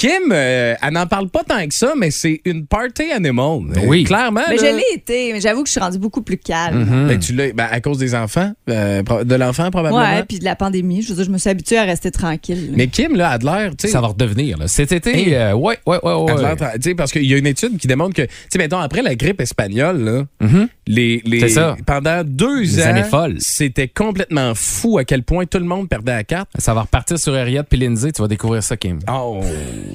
[0.00, 3.60] Kim, euh, elle n'en parle pas tant que ça, mais c'est une party animal.
[3.76, 4.04] Euh, Oui.
[4.04, 4.40] clairement.
[4.48, 7.06] Mais là, je l'ai été, mais j'avoue que je suis rendue beaucoup plus calme.
[7.06, 10.00] ben, tu l'as ben, à cause des enfants, euh, de l'enfant probablement.
[10.02, 12.68] Ouais, puis de la pandémie, je veux dire, je me suis habituée à rester tranquille.
[12.70, 12.72] là.
[12.76, 13.88] Mais Kim, là, a de l'air, tu sais.
[13.88, 14.56] Ça va redevenir.
[14.56, 14.68] Là.
[14.68, 15.34] Cet été, Hey.
[15.34, 16.32] euh, ouais, ouais, ouais, ouais.
[16.32, 18.22] a de l'air tra- tu sais, parce qu'il y a une étude qui démontre que,
[18.22, 20.68] tu sais, mettons, après la grippe espagnole, là, Mhm.
[20.86, 21.76] les, les, C'est ça.
[21.84, 23.36] pendant deux Les ans, années folles.
[23.40, 26.48] c'était complètement fou à quel point tout le monde perdait la carte.
[26.58, 28.12] Ça va repartir sur Harriet puis Lindsay.
[28.12, 28.98] Tu vas découvrir ça, Kim.
[29.12, 29.42] Oh!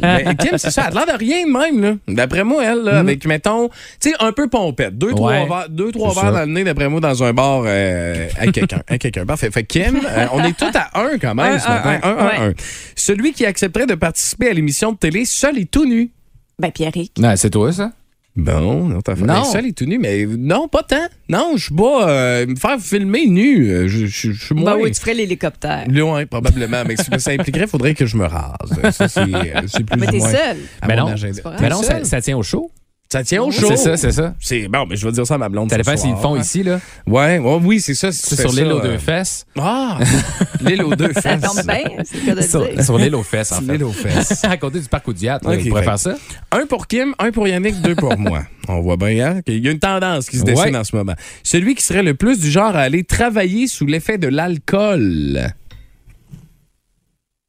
[0.01, 1.93] Mais Kim, c'est ça, elle a l'air de rien de même, là.
[2.07, 4.97] D'après moi, elle, là, avec, mettons, tu sais, un peu pompette.
[4.97, 8.27] Deux, trois verres, deux, trois verres dans le nez, d'après moi, dans un bar euh,
[8.37, 8.81] à quelqu'un.
[8.87, 9.25] à quelqu'un.
[9.25, 9.49] Parfait.
[9.51, 11.99] Fait que Kim, euh, on est tous à un quand même Un, ce matin.
[12.03, 12.09] un.
[12.09, 12.37] Un, un, Ouais.
[12.49, 12.53] un.
[12.95, 16.11] Celui qui accepterait de participer à l'émission de télé seul et tout nu.
[16.59, 17.13] Ben, Pierrick.
[17.19, 17.91] Non, c'est toi, ça?
[18.35, 19.33] Bon, non, t'as fait Non.
[19.33, 21.07] Ben, seul et tout nu, mais non, pas tant.
[21.29, 23.69] Non, je suis pas euh, me faire filmer nu.
[23.69, 24.75] euh, Je suis moins.
[24.75, 25.85] Ben oui, tu ferais l'hélicoptère.
[25.89, 26.83] Loin, probablement.
[26.85, 28.57] Mais si ça impliquerait, il faudrait que je me rase.
[28.91, 30.57] Ça, c'est euh, c'est plus Mais ou t'es moins seul.
[30.87, 31.15] Mais non.
[31.61, 32.69] Mais non, ça, ça tient au chaud.
[33.15, 33.67] Ça tient au chaud.
[33.69, 34.35] C'est ça, c'est ça.
[34.41, 35.71] C'est bon, mais je vais dire ça à ma blonde.
[35.71, 36.81] Ce dépend s'ils le font ici, là?
[37.07, 38.11] Ouais, ouais, oui, c'est ça.
[38.11, 39.45] C'est sur l'île ça, aux deux euh, fesses.
[39.57, 39.99] Ah,
[40.59, 41.23] l'île aux deux fesses.
[41.23, 42.83] Ça tombe bien, c'est le cas de Sur, dire.
[42.83, 43.71] sur l'île aux fesses, en fait.
[43.71, 44.43] l'île aux fesses.
[44.43, 45.39] à côté du parc Oudiat.
[45.45, 46.15] Ok, on pourrait faire ça.
[46.51, 48.41] Un pour Kim, un pour Yannick, deux pour moi.
[48.67, 49.41] On voit bien, hein?
[49.43, 50.77] qu'il y a une tendance qui se dessine Ouais.
[50.77, 51.13] en ce moment.
[51.41, 55.53] Celui qui serait le plus du genre à aller travailler sous l'effet de l'alcool.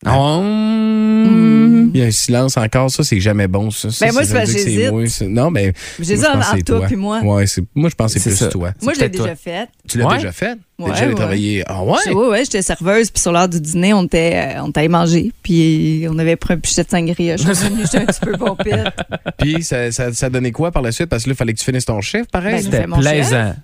[0.05, 1.45] Hum.
[1.94, 3.90] Il y a un silence encore, ça, c'est jamais bon, ça.
[3.90, 4.90] Ça, Ben, moi, ça c'est j'hésite.
[4.90, 5.72] moi, Non, mais.
[5.99, 7.20] J'hésite moi, je pense entre que c'est toi puis moi.
[7.22, 7.44] Ouais,
[7.75, 8.49] moi, je pense que c'est plus ça.
[8.49, 8.72] toi.
[8.83, 9.68] Moi, je l'ai déjà fait.
[9.88, 10.16] Tu l'as Ouais.
[10.16, 10.57] déjà fait?
[10.79, 11.14] T'es Ouais, déjà ouais.
[11.14, 11.64] travailler.
[11.66, 11.96] Ah ouais?
[12.09, 15.33] Oui, ouais, j'étais serveuse, puis sur l'heure du dîner, on était, euh, on allé manger,
[15.42, 17.37] puis on avait pris un pichet de sangria.
[17.38, 18.92] Je suis j'étais un petit peu pompette.
[19.38, 21.07] Puis ça, ça, ça donnait quoi par la suite?
[21.09, 22.66] Parce que là, il fallait que tu finisses ton chiffre, pareil?
[22.68, 23.22] Ben, là.
[23.25, 23.61] C'était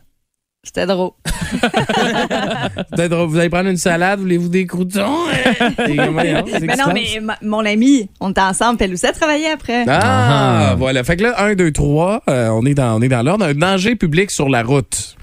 [0.65, 1.17] C'était plaisant.
[2.91, 3.29] C'était drôle.
[3.29, 5.25] Vous allez prendre une salade, voulez-vous des croutons?
[6.13, 9.13] Voyons, c'est Mais non, mais ma- mon ami, on était ensemble, puis elle aussi a
[9.13, 9.85] travaillé après.
[9.89, 10.75] Ah, Ah.
[10.79, 11.03] voilà.
[11.03, 13.45] Fait que là, 1, 2, 3, on est dans, on est dans l'ordre.
[13.45, 15.17] Un danger public sur la route.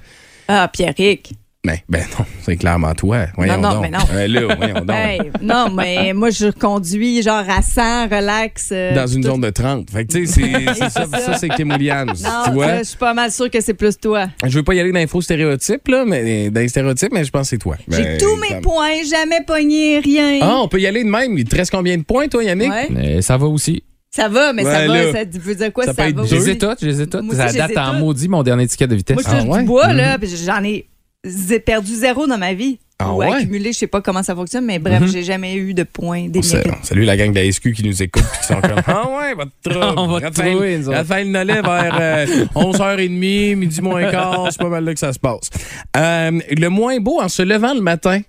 [0.50, 1.32] Ah, Pierrick.
[1.70, 3.26] Ben, ben non, c'est clairement toi.
[3.36, 3.82] Voyons non, donc.
[3.84, 4.00] mais non.
[4.14, 4.96] Euh, là, voyons donc.
[4.96, 8.70] Hey, non, mais moi, je conduis genre à 100, relax.
[8.72, 9.90] euh, Dans une tout- zone de 30.
[9.92, 10.42] Fait que, tu sais,
[10.74, 12.24] c'est- ça, ça c'est Kim Williams.
[12.24, 12.68] Non, tu vois?
[12.68, 14.28] ça, je suis pas mal sûre que c'est plus toi.
[14.46, 17.24] Je veux pas y aller dans les faux stéréotypes, là, mais dans les stéréotypes, mais
[17.24, 17.76] je pense que c'est toi.
[17.88, 20.40] J'ai Ben, tous mes points, jamais pogné, rien.
[20.42, 21.38] Ah, on peut y aller de même.
[21.38, 22.70] Il te reste combien de points, toi, Yannick?
[22.72, 22.88] Ouais.
[22.90, 23.84] Mais ça va aussi.
[24.12, 25.12] Ça va, mais ça va, là.
[25.12, 25.86] ça veut dire quoi?
[25.86, 26.24] Ça Ça, peut être va?
[26.26, 26.46] Je aussi?
[26.48, 27.22] les ai toutes, je les ai toutes.
[27.22, 29.16] Moi Ça date en maudit, mon dernier ticket de vitesse.
[29.16, 29.60] Moi, je Ah ouais?
[29.60, 30.88] du bois, là, puis j'en ai
[31.26, 32.80] zé- perdu zéro dans ma vie.
[33.02, 33.32] Ah Ou ouais?
[33.34, 36.70] accumulé, je sais pas comment ça fonctionne, mais bref, j'ai jamais eu de points démérités.
[36.84, 39.36] Salut la gang de la SQ qui nous écoute et qui sont comme Ah ouais,
[39.36, 39.94] votre trouble.
[40.00, 40.92] On va te Raphaël, trouver, nous.
[40.92, 45.20] Raphaël Nollet vers euh, 11h30, midi moins quart, c'est pas mal là que ça se
[45.20, 45.50] passe.
[45.96, 48.20] Euh, le moins beau en se levant le matin.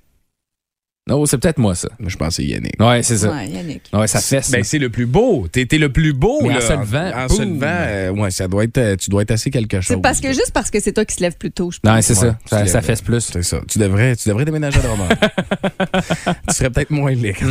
[1.10, 1.88] Non, c'est peut-être moi, ça.
[1.98, 2.80] Je pense que c'est Yannick.
[2.80, 3.32] Ouais, c'est ça.
[3.32, 3.82] Ouais, Yannick.
[3.92, 4.48] Ouais, ça fesse.
[4.50, 5.48] Ben, c'est le plus beau.
[5.50, 6.38] T'es le plus beau.
[6.42, 9.10] Mais en là, se levant, En, se levant, euh, ouais, ça doit être, euh, tu
[9.10, 9.96] dois être assez quelque chose.
[9.96, 11.92] C'est parce que juste parce que c'est toi qui se lève plus tôt, je pense.
[11.92, 12.38] non, c'est Ouais, ça.
[12.46, 13.20] Ça, tu ça fesse plus.
[13.20, 13.60] C'est ça.
[13.68, 15.08] Tu devrais, tu devrais déménager à Drummond.
[16.48, 17.34] tu serais peut-être moins laid.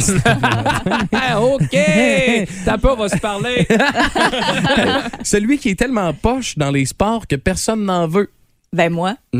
[1.11, 1.77] Ah, OK!
[2.65, 3.67] T'as pas, on va se parler.
[5.23, 8.29] Celui qui est tellement poche dans les sports que personne n'en veut.
[8.71, 9.15] Ben moi.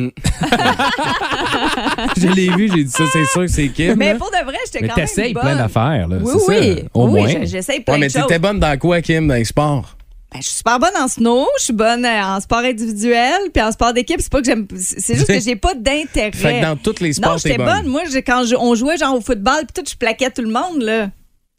[2.18, 3.96] Je l'ai vu, j'ai dit ça, c'est sûr que c'est Kim.
[3.96, 4.20] Mais là.
[4.20, 5.44] pour de vrai, j'étais Mais quand même t'essayes bonne.
[5.44, 6.18] plein d'affaires, là.
[6.22, 6.46] Oui, c'est ça.
[6.60, 6.84] oui.
[6.94, 7.46] Au oui, moins.
[7.46, 8.22] j'essaye plein Ouais, mais de choses.
[8.24, 9.96] t'étais bonne dans quoi, Kim, dans les sports?
[10.32, 13.64] Ben, je suis super bonne en snow, je suis bonne euh, en sport individuel, puis
[13.64, 16.32] en sport d'équipe, c'est pas que j'aime c'est juste que j'ai pas d'intérêt.
[16.34, 17.66] Fait que dans tous les sports, non, j'étais bonne.
[17.84, 17.88] bonne.
[17.88, 20.82] Moi, quand je- on jouait genre au football, puis tout, je plaquais tout le monde
[20.82, 21.10] là.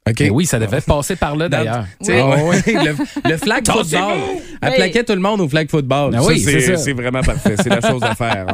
[0.08, 0.16] OK?
[0.20, 1.84] Mais oui, ça devait passer par là, d'ailleurs.
[1.84, 4.18] Ah le, le flag football.
[4.62, 6.14] Plaquait tout le monde au flag football.
[6.16, 7.54] Ah oui, c'est vraiment parfait.
[7.62, 8.46] C'est la chose à faire.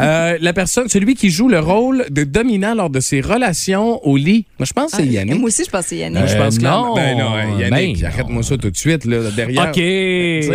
[0.00, 4.16] Euh, la personne, celui qui joue le rôle de dominant lors de ses relations au
[4.16, 4.46] lit.
[4.58, 5.38] Moi, je pense que c'est Yannick.
[5.38, 6.18] Moi aussi, je pense que c'est Yannick.
[6.20, 9.04] Moi, je pense Euh, clairement- non, Ben non, Yannick, ben arrête-moi ça tout de suite,
[9.04, 9.64] là, derrière.
[9.68, 9.76] OK.
[9.76, 10.46] Ben, tu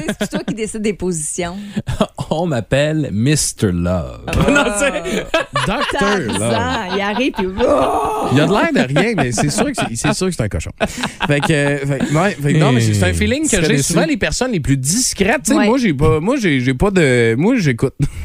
[0.00, 1.56] sais, c'est toi qui décides des positions.
[2.30, 3.72] On m'appelle Mr.
[3.72, 4.20] Love.
[4.52, 5.24] Non, c'est-
[5.66, 6.50] Docteur, là.
[6.50, 7.46] Tarzan, il arrive, puis...
[7.46, 8.26] Oh!
[8.32, 10.42] Il a de l'air de rien, mais c'est sûr que c'est c'est sûr que c'est
[10.42, 10.70] un cochon.
[11.26, 13.82] Fait que, euh, fait que- ouais, fait que non, mais c'est un feeling que j'ai
[13.82, 15.48] souvent les personnes les plus discrètes.
[15.48, 15.66] Ouais.
[15.66, 17.94] moi j'ai pas, moi j'ai pas de, moi j'écoute.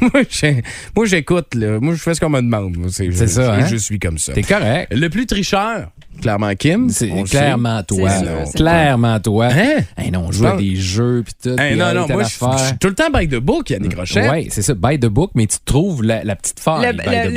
[0.94, 1.78] moi j'écoute là.
[1.80, 2.76] Moi je fais ce qu'on me demande.
[2.90, 3.66] C'est ça, je- hein?
[3.66, 4.32] Je suis comme ça.
[4.32, 4.92] T'es correct.
[4.94, 6.90] Le plus tricheur, clairement Kim.
[6.90, 8.10] C'est clairement toi.
[8.18, 9.46] Sûr, Clairement toi.
[9.52, 9.78] Hein?
[9.96, 11.60] Hey, non, on joue à des jeux puis tout.
[11.60, 14.30] Hey, non, non, moi je suis tout le temps by the book, Yannick Rochette.
[14.30, 16.86] Oui, c'est ça, by the book, mais tu trouves la, la petite faille.
[16.86, 16.92] Le,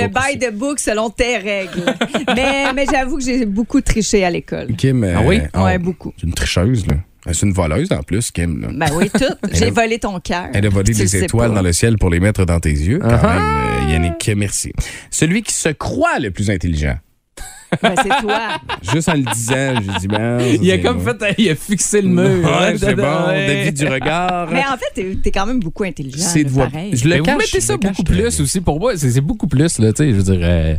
[0.07, 1.85] by le, the book selon tes règles.
[2.35, 4.67] mais mais j'avoue que j'ai beaucoup triché à l'école.
[4.77, 5.03] Kim.
[5.03, 5.41] Ah oui?
[5.55, 6.13] oh, Ouais, beaucoup.
[6.17, 6.95] C'est une tricheuse là.
[7.33, 8.59] C'est une voleuse en plus, Kim.
[8.61, 8.69] Là.
[8.73, 9.23] Ben oui, tout.
[9.53, 10.47] J'ai volé ton cœur.
[10.53, 12.97] Elle a volé des étoiles dans le ciel pour les mettre dans tes yeux.
[12.99, 13.35] Quand Uh-huh.
[13.35, 14.73] même, euh, Yannick, merci.
[15.11, 16.97] Celui qui se croit le plus intelligent.
[17.81, 18.57] Ben, c'est toi.
[18.91, 20.39] Juste en le disant, j'ai dit, ben.
[20.61, 21.15] Il a comme moi.
[21.17, 22.43] fait, il a fixé le mur.
[22.43, 23.27] Ouais, c'est bon.
[23.27, 24.49] David du regard.
[24.51, 26.17] Mais en fait, t'es es quand même beaucoup intelligent.
[26.19, 26.67] C'est de voix.
[26.67, 26.91] pareil.
[26.97, 28.59] Je le Mais vous cache, mettez ça cache beaucoup plus aussi.
[28.61, 30.75] Pour moi, c'est c'est beaucoup plus, là, tu sais, je veux dire, euh,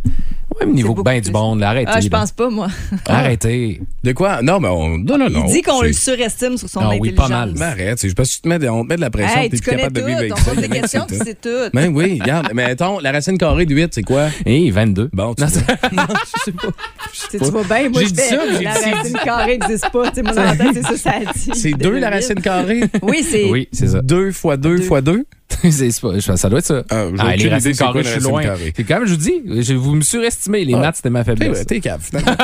[0.61, 1.91] même niveau que ben du monde, arrêtez.
[1.93, 2.69] Ah, je pense pas, moi.
[3.07, 3.81] arrêtez.
[4.03, 4.43] De quoi?
[4.43, 4.99] Non, mais on.
[4.99, 5.47] Non, non, non.
[5.47, 7.09] Il dit qu'on le surestime sur son ah, intelligence.
[7.09, 7.55] oui, pas mal.
[7.57, 8.07] Mais arrête.
[8.07, 9.41] Je pense que tu te mets, de, on te met de la pression.
[9.41, 10.55] Hey, tu es capable tout, de vivre avec ça.
[10.55, 11.71] des questions, puis c'est tout.
[11.73, 12.49] Mais ben, oui, regarde.
[12.55, 14.29] Mais attends, la racine carrée de 8, c'est quoi?
[14.45, 15.11] Eh, 22.
[15.12, 15.49] Bon, tu non,
[15.93, 16.69] non, je sais pas.
[17.12, 17.45] Je sais pas.
[17.45, 20.09] Tu vois bien, moi, je dis ça, La racine carrée n'existe pas.
[20.09, 21.51] Tu sais, moi, dans ma tête, c'est ça, ça a dit.
[21.55, 22.83] C'est 2 la racine carrée?
[23.03, 23.51] Oui, c'est.
[23.51, 24.01] Oui, c'est ça.
[24.01, 25.25] 2 fois 2 fois 2?
[26.03, 26.83] pas, ça doit être ça.
[26.91, 28.43] Ah, Ah, les racines carrées, je suis loin.
[28.77, 30.65] C'est quand même, je vous dis, je, vous me surestimez.
[30.65, 30.79] Les Ah.
[30.79, 31.67] maths, c'était ma faiblesse.
[31.67, 32.37] t'es cave, finalement.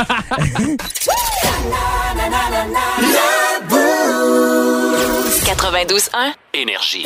[5.44, 6.32] 92.1.
[6.54, 7.04] Énergie.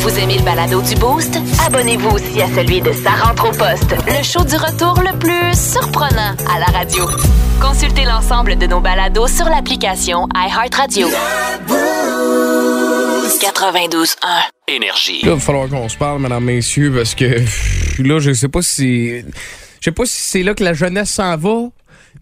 [0.00, 1.38] Vous aimez le balado du Boost?
[1.66, 5.54] Abonnez-vous aussi à celui de Sa rentre au poste, le show du retour le plus
[5.72, 7.06] surprenant à la radio.
[7.60, 11.08] Consultez l'ensemble de nos balados sur l'application iHeartRadio.
[13.38, 14.16] 92.1.
[14.68, 15.20] Énergie.
[15.22, 18.48] Là, il va falloir qu'on se parle, mesdames, messieurs, parce que pff, là, je sais
[18.48, 19.20] pas si.
[19.20, 19.24] Je
[19.84, 21.68] sais pas si c'est là que la jeunesse s'en va.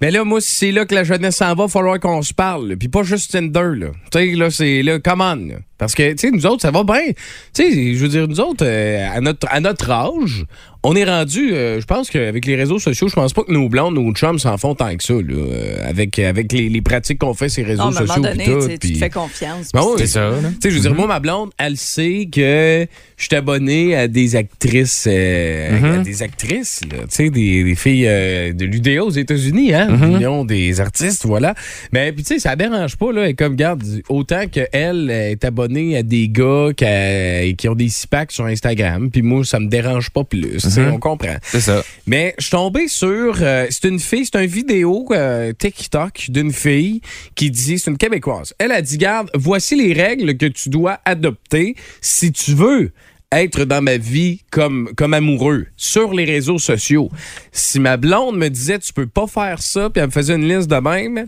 [0.00, 2.22] Mais là, moi, si c'est là que la jeunesse s'en va, il va falloir qu'on
[2.22, 2.68] se parle.
[2.70, 2.76] là.
[2.76, 3.88] Puis pas juste Tinder, là.
[4.10, 5.56] Tu sais, là, c'est là, come on, là.
[5.76, 7.08] Parce que, tu sais, nous autres, ça va bien.
[7.08, 7.14] Tu
[7.54, 10.44] sais, je veux dire, nous autres, euh, à, notre, à notre âge,
[10.82, 13.68] on est rendu, euh, je pense qu'avec les réseaux sociaux, je pense pas que nos
[13.68, 15.20] blondes, nos chums s'en font tant que ça, là.
[15.28, 18.22] euh, avec, avec les, les pratiques qu'on fait les réseaux Non, à un sociaux.
[18.22, 19.70] moment donné, tout, tu te fais confiance.
[19.74, 19.94] Ben oui.
[19.98, 20.36] C'est ça, là.
[20.48, 22.86] tu sais, je veux dire, moi, ma blonde, elle sait que
[23.18, 27.74] je suis abonné à des actrices, euh, à des actrices, là, tu sais, des, des
[27.74, 31.54] filles euh, de l'UDA aux États-Unis, hein, l'Union des artistes, voilà.
[31.92, 35.98] Mais puis, tu sais, ça dérange pas, là, et comme, garde, autant qu'elle est abonnée
[35.98, 39.66] à des gars qui, qui ont des six packs sur Instagram, puis moi, ça me
[39.68, 41.36] dérange pas plus, sais, on comprend.
[41.42, 41.82] C'est ça.
[42.06, 43.36] Mais je suis tombé sur.
[43.40, 47.00] euh, c'est une fille, c'est une vidéo euh, TikTok d'une fille
[47.34, 48.54] qui dit c'est une Québécoise.
[48.58, 52.92] Elle a dit Garde, voici les règles que tu dois adopter si tu veux
[53.32, 57.10] être dans ma vie comme, comme amoureux sur les réseaux sociaux.
[57.52, 60.48] Si ma blonde me disait tu peux pas faire ça, puis elle me faisait une
[60.48, 61.26] liste de même.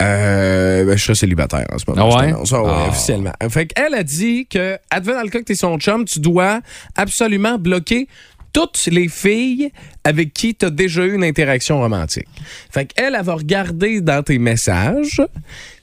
[0.00, 2.10] Euh, ben, je serais célibataire en ce moment.
[2.16, 2.32] Ah ouais?
[2.32, 2.88] Ah ouais, Ah.
[2.88, 3.32] officiellement.
[3.50, 6.60] Fait qu'elle a dit que, advenant le cas que t'es son chum, tu dois
[6.96, 8.08] absolument bloquer
[8.52, 9.70] toutes les filles
[10.04, 12.28] avec qui tu as déjà eu une interaction romantique.
[12.70, 15.20] Fait qu'elle, elle va regarder dans tes messages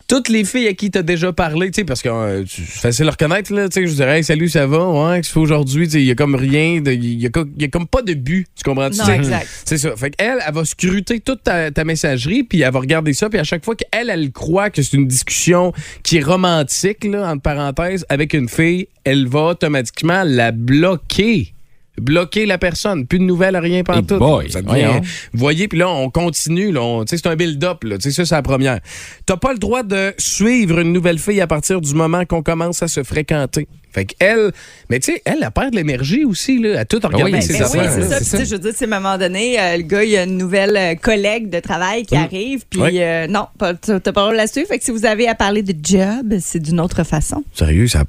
[0.09, 2.63] toutes les filles à qui tu as déjà parlé, tu sais, parce que euh, c'est
[2.63, 5.27] facile à reconnaître, là, tu sais, je dirais, hey, salut, ça va, ouais, qu'est-ce que
[5.27, 7.29] tu fais aujourd'hui, tu sais, il y a comme rien, il y, a
[7.59, 8.89] y comme pas de but, tu comprends?
[8.89, 9.47] Non, exact.
[9.65, 9.95] C'est ça.
[9.95, 13.37] Fait qu'elle, elle va scruter toute ta, ta messagerie, puis elle va regarder ça, puis
[13.37, 17.43] à chaque fois qu'elle, elle croit que c'est une discussion qui est romantique, là, entre
[17.43, 21.53] parenthèses, avec une fille, elle va automatiquement la bloquer.
[21.99, 23.05] Bloquer la personne.
[23.05, 25.01] Plus de nouvelles, rien pas Hey boy, Ça devient-
[25.33, 26.73] voyez, puis là, on continue.
[27.07, 27.77] C'est un build-up.
[27.99, 28.79] Ça, c'est la première.
[29.25, 32.81] T'as pas le droit de suivre une nouvelle fille à partir du moment qu'on commence
[32.83, 33.67] à se fréquenter.
[33.91, 34.51] Fait qu'elle,
[34.91, 37.53] mais tu sais, elle, elle perd de l'énergie aussi, là, à tout regarder oui, ses
[37.53, 37.91] Ben oui, affaires.
[37.91, 38.19] c'est ça.
[38.19, 38.43] c'est Puis, ça.
[38.43, 40.37] je veux dire, c'est à un moment donné, euh, le gars, il y a une
[40.37, 44.31] nouvelle euh, collègue de travail qui arrive, puis euh, non, pas- t'as pas le droit
[44.31, 44.67] de la suivre.
[44.67, 47.43] Fait que si vous avez à parler de job, c'est d'une autre façon.
[47.55, 48.03] Sérieux, ça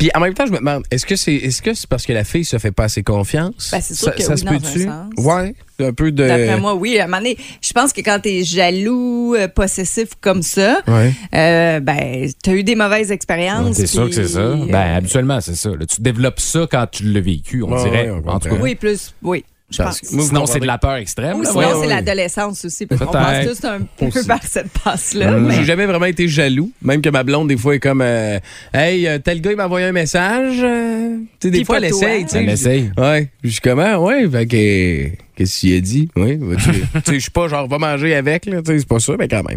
[0.00, 2.12] Puis en même temps, je me demande, est-ce que c'est est-ce que c'est parce que
[2.12, 3.68] la fille se fait pas assez confiance?
[3.70, 4.84] Ben, c'est sûr ça, que ça oui, se dans un peut-tu?
[4.86, 5.06] sens.
[5.18, 6.26] Ouais, un peu de.
[6.26, 6.98] D'après moi, oui.
[6.98, 11.12] À un moment donné, je pense que quand t'es jaloux, euh, possessif comme ça, Ouais.
[11.34, 13.76] euh, ben, t'as eu des mauvaises expériences.
[13.76, 14.40] C'est sûr que c'est ça.
[14.40, 15.68] euh, Ben, habituellement, c'est ça.
[15.68, 15.84] là.
[15.86, 18.10] tu développes ça quand tu l'as vécu, on Ouais, dirait.
[18.10, 18.56] ouais, on en tout cas.
[18.58, 19.44] oui, plus, oui.
[19.78, 21.38] Parce que moi, vous Sinon, c'est de la peur extrême.
[21.38, 21.66] Ou là, sinon, ouais.
[21.72, 21.86] c'est oui.
[21.88, 24.26] l'adolescence aussi, parce qu'on passe tous un peu Aussi.
[24.26, 25.30] par cette passe-là.
[25.30, 26.72] Moi, mais- J'ai jamais vraiment été jaloux.
[26.82, 28.38] Même que ma blonde, des fois, est comme euh,
[28.74, 30.56] Hey, euh, tel gars, il m'a envoyé un message.
[30.62, 32.26] euh, sais, des fois, elle essaye.
[32.34, 32.90] Elle essaye.
[32.98, 33.28] Ouais.
[33.40, 33.96] Puis Je suis comment?
[34.04, 34.28] Ouais.
[34.28, 35.08] Fait que.
[35.36, 36.08] Qu'est-ce qu'il a dit?
[36.16, 36.38] Oui.
[36.38, 38.60] tu tu sais, je suis pas genre, va manger avec, là.
[38.60, 39.56] Tu sais, c'est pas ça, mais quand même.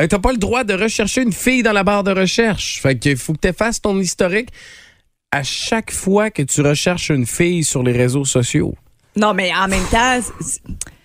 [0.00, 2.80] Euh, T'as pas le droit de rechercher une fille dans la barre de recherche.
[2.80, 4.50] Fait que faut que tu effaces ton historique
[5.32, 8.74] à chaque fois que tu recherches une fille sur les réseaux sociaux.
[9.16, 10.20] Non, mais en même temps,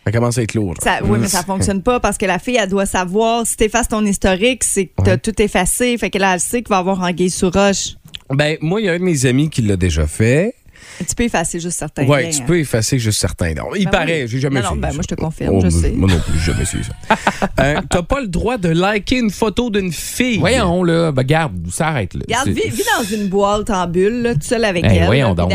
[0.06, 0.74] Ça commence à être lourd.
[0.82, 3.88] ça, oui, mais ça fonctionne pas parce que la fille, elle doit savoir, si t'effaces
[3.88, 5.98] ton historique, c'est que t'as tout effacé.
[5.98, 7.96] Fait qu'elle elle sait qu'il va avoir anguille sous roche.
[8.32, 10.56] Ben, moi, il y a un de mes amis qui l'a déjà fait.
[11.00, 12.46] Tu peux effacer juste certains Ouais, liens, tu hein.
[12.48, 13.50] peux effacer juste certains.
[13.50, 14.28] Il Ben paraît, oui.
[14.28, 14.80] j'ai jamais Non, non, fait.
[14.82, 14.94] ben ça.
[14.96, 15.92] moi, je te confirme, Oh, je moi- sais.
[15.92, 17.16] Moi non plus, j'ai jamais su ça.
[17.62, 20.38] Euh, T'as pas le droit de liker une photo d'une fille.
[20.40, 21.12] Voyons, là.
[21.12, 22.22] Ben, garde, ça arrête, là.
[22.28, 25.06] Regarde, C'est- vis, vis dans une boîte en bulle, là, tout seul avec Hey, elle.
[25.06, 25.52] voyons là, donc,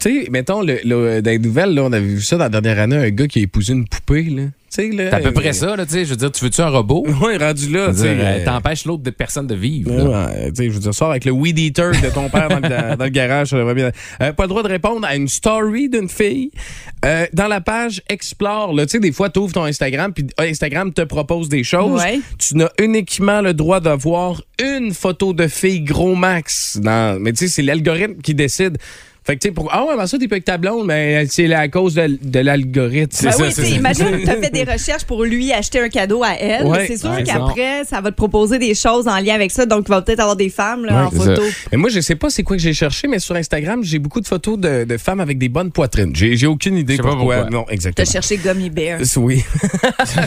[0.00, 2.48] Tu sais, mettons, le, le- dans les nouvelles, là, on avait vu ça dans la
[2.60, 4.22] dernière année, un gars qui a épousé une poupée.
[4.24, 4.42] là.
[4.44, 5.10] Tu sais, là.
[5.10, 6.04] C'est à peu près ça, là, tu sais.
[6.04, 7.04] Je veux dire, tu veux-tu un robot?
[7.20, 7.92] Ouais, rendu là.
[7.92, 9.90] Tu euh, euh, T'empêches l'autre de personne de vivre.
[9.90, 12.60] Ouais, tu sais, je veux dire, sors avec le weed eater de ton père dans,
[12.60, 13.90] le, dans- dans le garage, bien.
[14.22, 16.50] Euh, pas le droit de répondre à une story d'une fille.
[17.04, 20.24] Euh, dans la page Explore, là, tu sais, des fois, tu ouvres ton Instagram, puis
[20.40, 22.00] euh, Instagram te propose des choses.
[22.00, 22.20] Ouais.
[22.38, 26.78] Tu n'as uniquement le droit d'avoir une photo de fille gros max.
[26.80, 28.78] Dans, mais tu sais, c'est l'algorithme qui décide.
[29.24, 29.68] Fait que, tu sais, pour.
[29.72, 32.38] Ah ouais, ben ça, t'es pas avec ta blonde, mais c'est à cause de, de
[32.40, 33.26] l'algorithme.
[33.26, 35.88] Ben oui, ça, tu imagine que tu as fait des recherches pour lui acheter un
[35.88, 36.66] cadeau à elle.
[36.66, 39.66] Ouais, c'est sûr ouais, qu'après, ça va te proposer des choses en lien avec ça.
[39.66, 41.42] Donc, il va peut-être avoir des femmes là, Ouais, en photo.
[41.70, 44.20] Mais moi, je sais pas c'est quoi que j'ai cherché, mais sur Instagram, j'ai beaucoup
[44.20, 46.16] de photos de, de femmes avec des bonnes poitrines.
[46.16, 47.36] J'ai j'ai aucune idée Je sais pas pourquoi.
[47.42, 47.50] pourquoi.
[47.58, 48.10] Non, Tu as exactement.
[48.10, 49.00] cherché Gummy Bear.
[49.16, 49.44] Oui.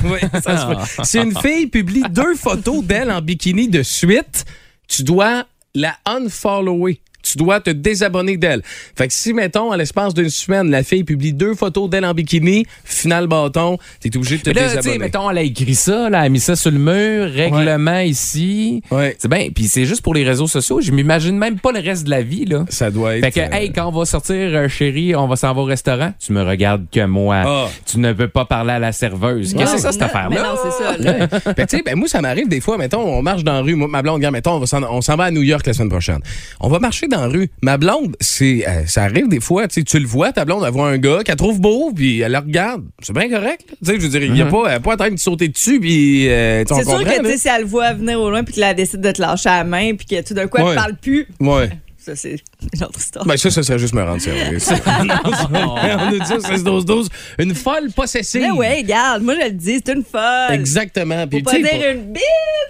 [0.05, 0.77] Oui, ça.
[1.03, 4.45] Si une fille publie deux photos d'elle en bikini de suite,
[4.87, 6.99] tu dois la unfollower.
[7.23, 8.61] Tu dois te désabonner d'elle.
[8.97, 12.13] Fait que si, mettons, à l'espace d'une semaine, la fille publie deux photos d'elle en
[12.13, 14.97] bikini, final bâton, t'es obligé de te Mais là, tu sais, désabonner.
[14.99, 18.81] mettons, elle a écrit ça, là, elle a mis ça sur le mur, règlement ici.
[18.91, 19.15] Ouais.
[19.17, 19.47] C'est bien.
[19.55, 20.81] Puis c'est juste pour les réseaux sociaux.
[20.81, 22.65] Je m'imagine même pas le reste de la vie, là.
[22.69, 23.23] Ça doit être.
[23.23, 25.65] Fait que, euh, hey, quand on va sortir, euh, chérie, on va s'en va au
[25.65, 27.43] restaurant, tu me regardes que moi.
[27.45, 27.67] Ah.
[27.85, 29.53] Tu ne peux pas parler à la serveuse.
[29.53, 30.43] Qu'est-ce que c'est ça, cette affaire-là?
[30.43, 30.97] Non, c'est ça.
[30.97, 31.27] là.
[31.55, 33.75] Ben, tu sais, ben, moi, ça m'arrive des fois, mettons, on marche dans la rue,
[33.75, 35.73] moi, ma blonde, regarde, mettons, on va s'en- on s'en va à New York la
[35.73, 36.19] semaine prochaine.
[36.59, 37.49] On va marcher dans la rue.
[37.61, 40.87] Ma blonde, c'est, euh, ça arrive des fois, tu le vois, ta blonde, elle voit
[40.89, 42.83] un gars qu'elle trouve beau, puis elle le regarde.
[43.01, 43.65] C'est bien correct.
[43.69, 43.75] là.
[43.83, 45.17] Tu sais, je veux dire, il y a pas, elle est pas en train de
[45.19, 47.37] sauter dessus, puis, euh, C'est sûr que là.
[47.37, 49.95] si elle le voit venir au loin puis qu'elle décide de te lâcher la main
[49.95, 50.69] puis que tout d'un coup, elle Ouais.
[50.71, 51.69] ne parle plus, Ouais.
[52.05, 52.35] Ça, c'est
[52.73, 53.25] une autre histoire.
[53.25, 54.69] Ben, ça, ça serait juste me rendre service.
[54.69, 57.07] on a dit 16-12-12.
[57.39, 58.41] Une folle possessive.
[58.41, 60.51] Mais ouais, regarde, moi je le dis, c'est une folle.
[60.51, 61.21] Exactement.
[61.21, 62.21] Faut Puis, pas sais, dire une bille.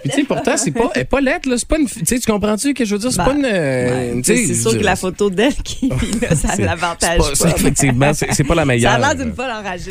[0.02, 1.56] Puis, tu sais, pourtant, c'est pas, elle est pas lettre, là.
[1.58, 1.88] C'est pas une.
[1.88, 3.10] Tu sais, tu comprends-tu que je veux dire?
[3.10, 3.44] C'est Ben, pas une.
[3.44, 5.88] euh, Ouais, tu sais, c'est sûr que la photo d'elle qui
[6.20, 7.48] là, ça l'avantage pas.
[7.48, 8.92] Effectivement, c'est c'est pas la Ça meilleure.
[8.92, 9.90] a l'air d'une folle enragée.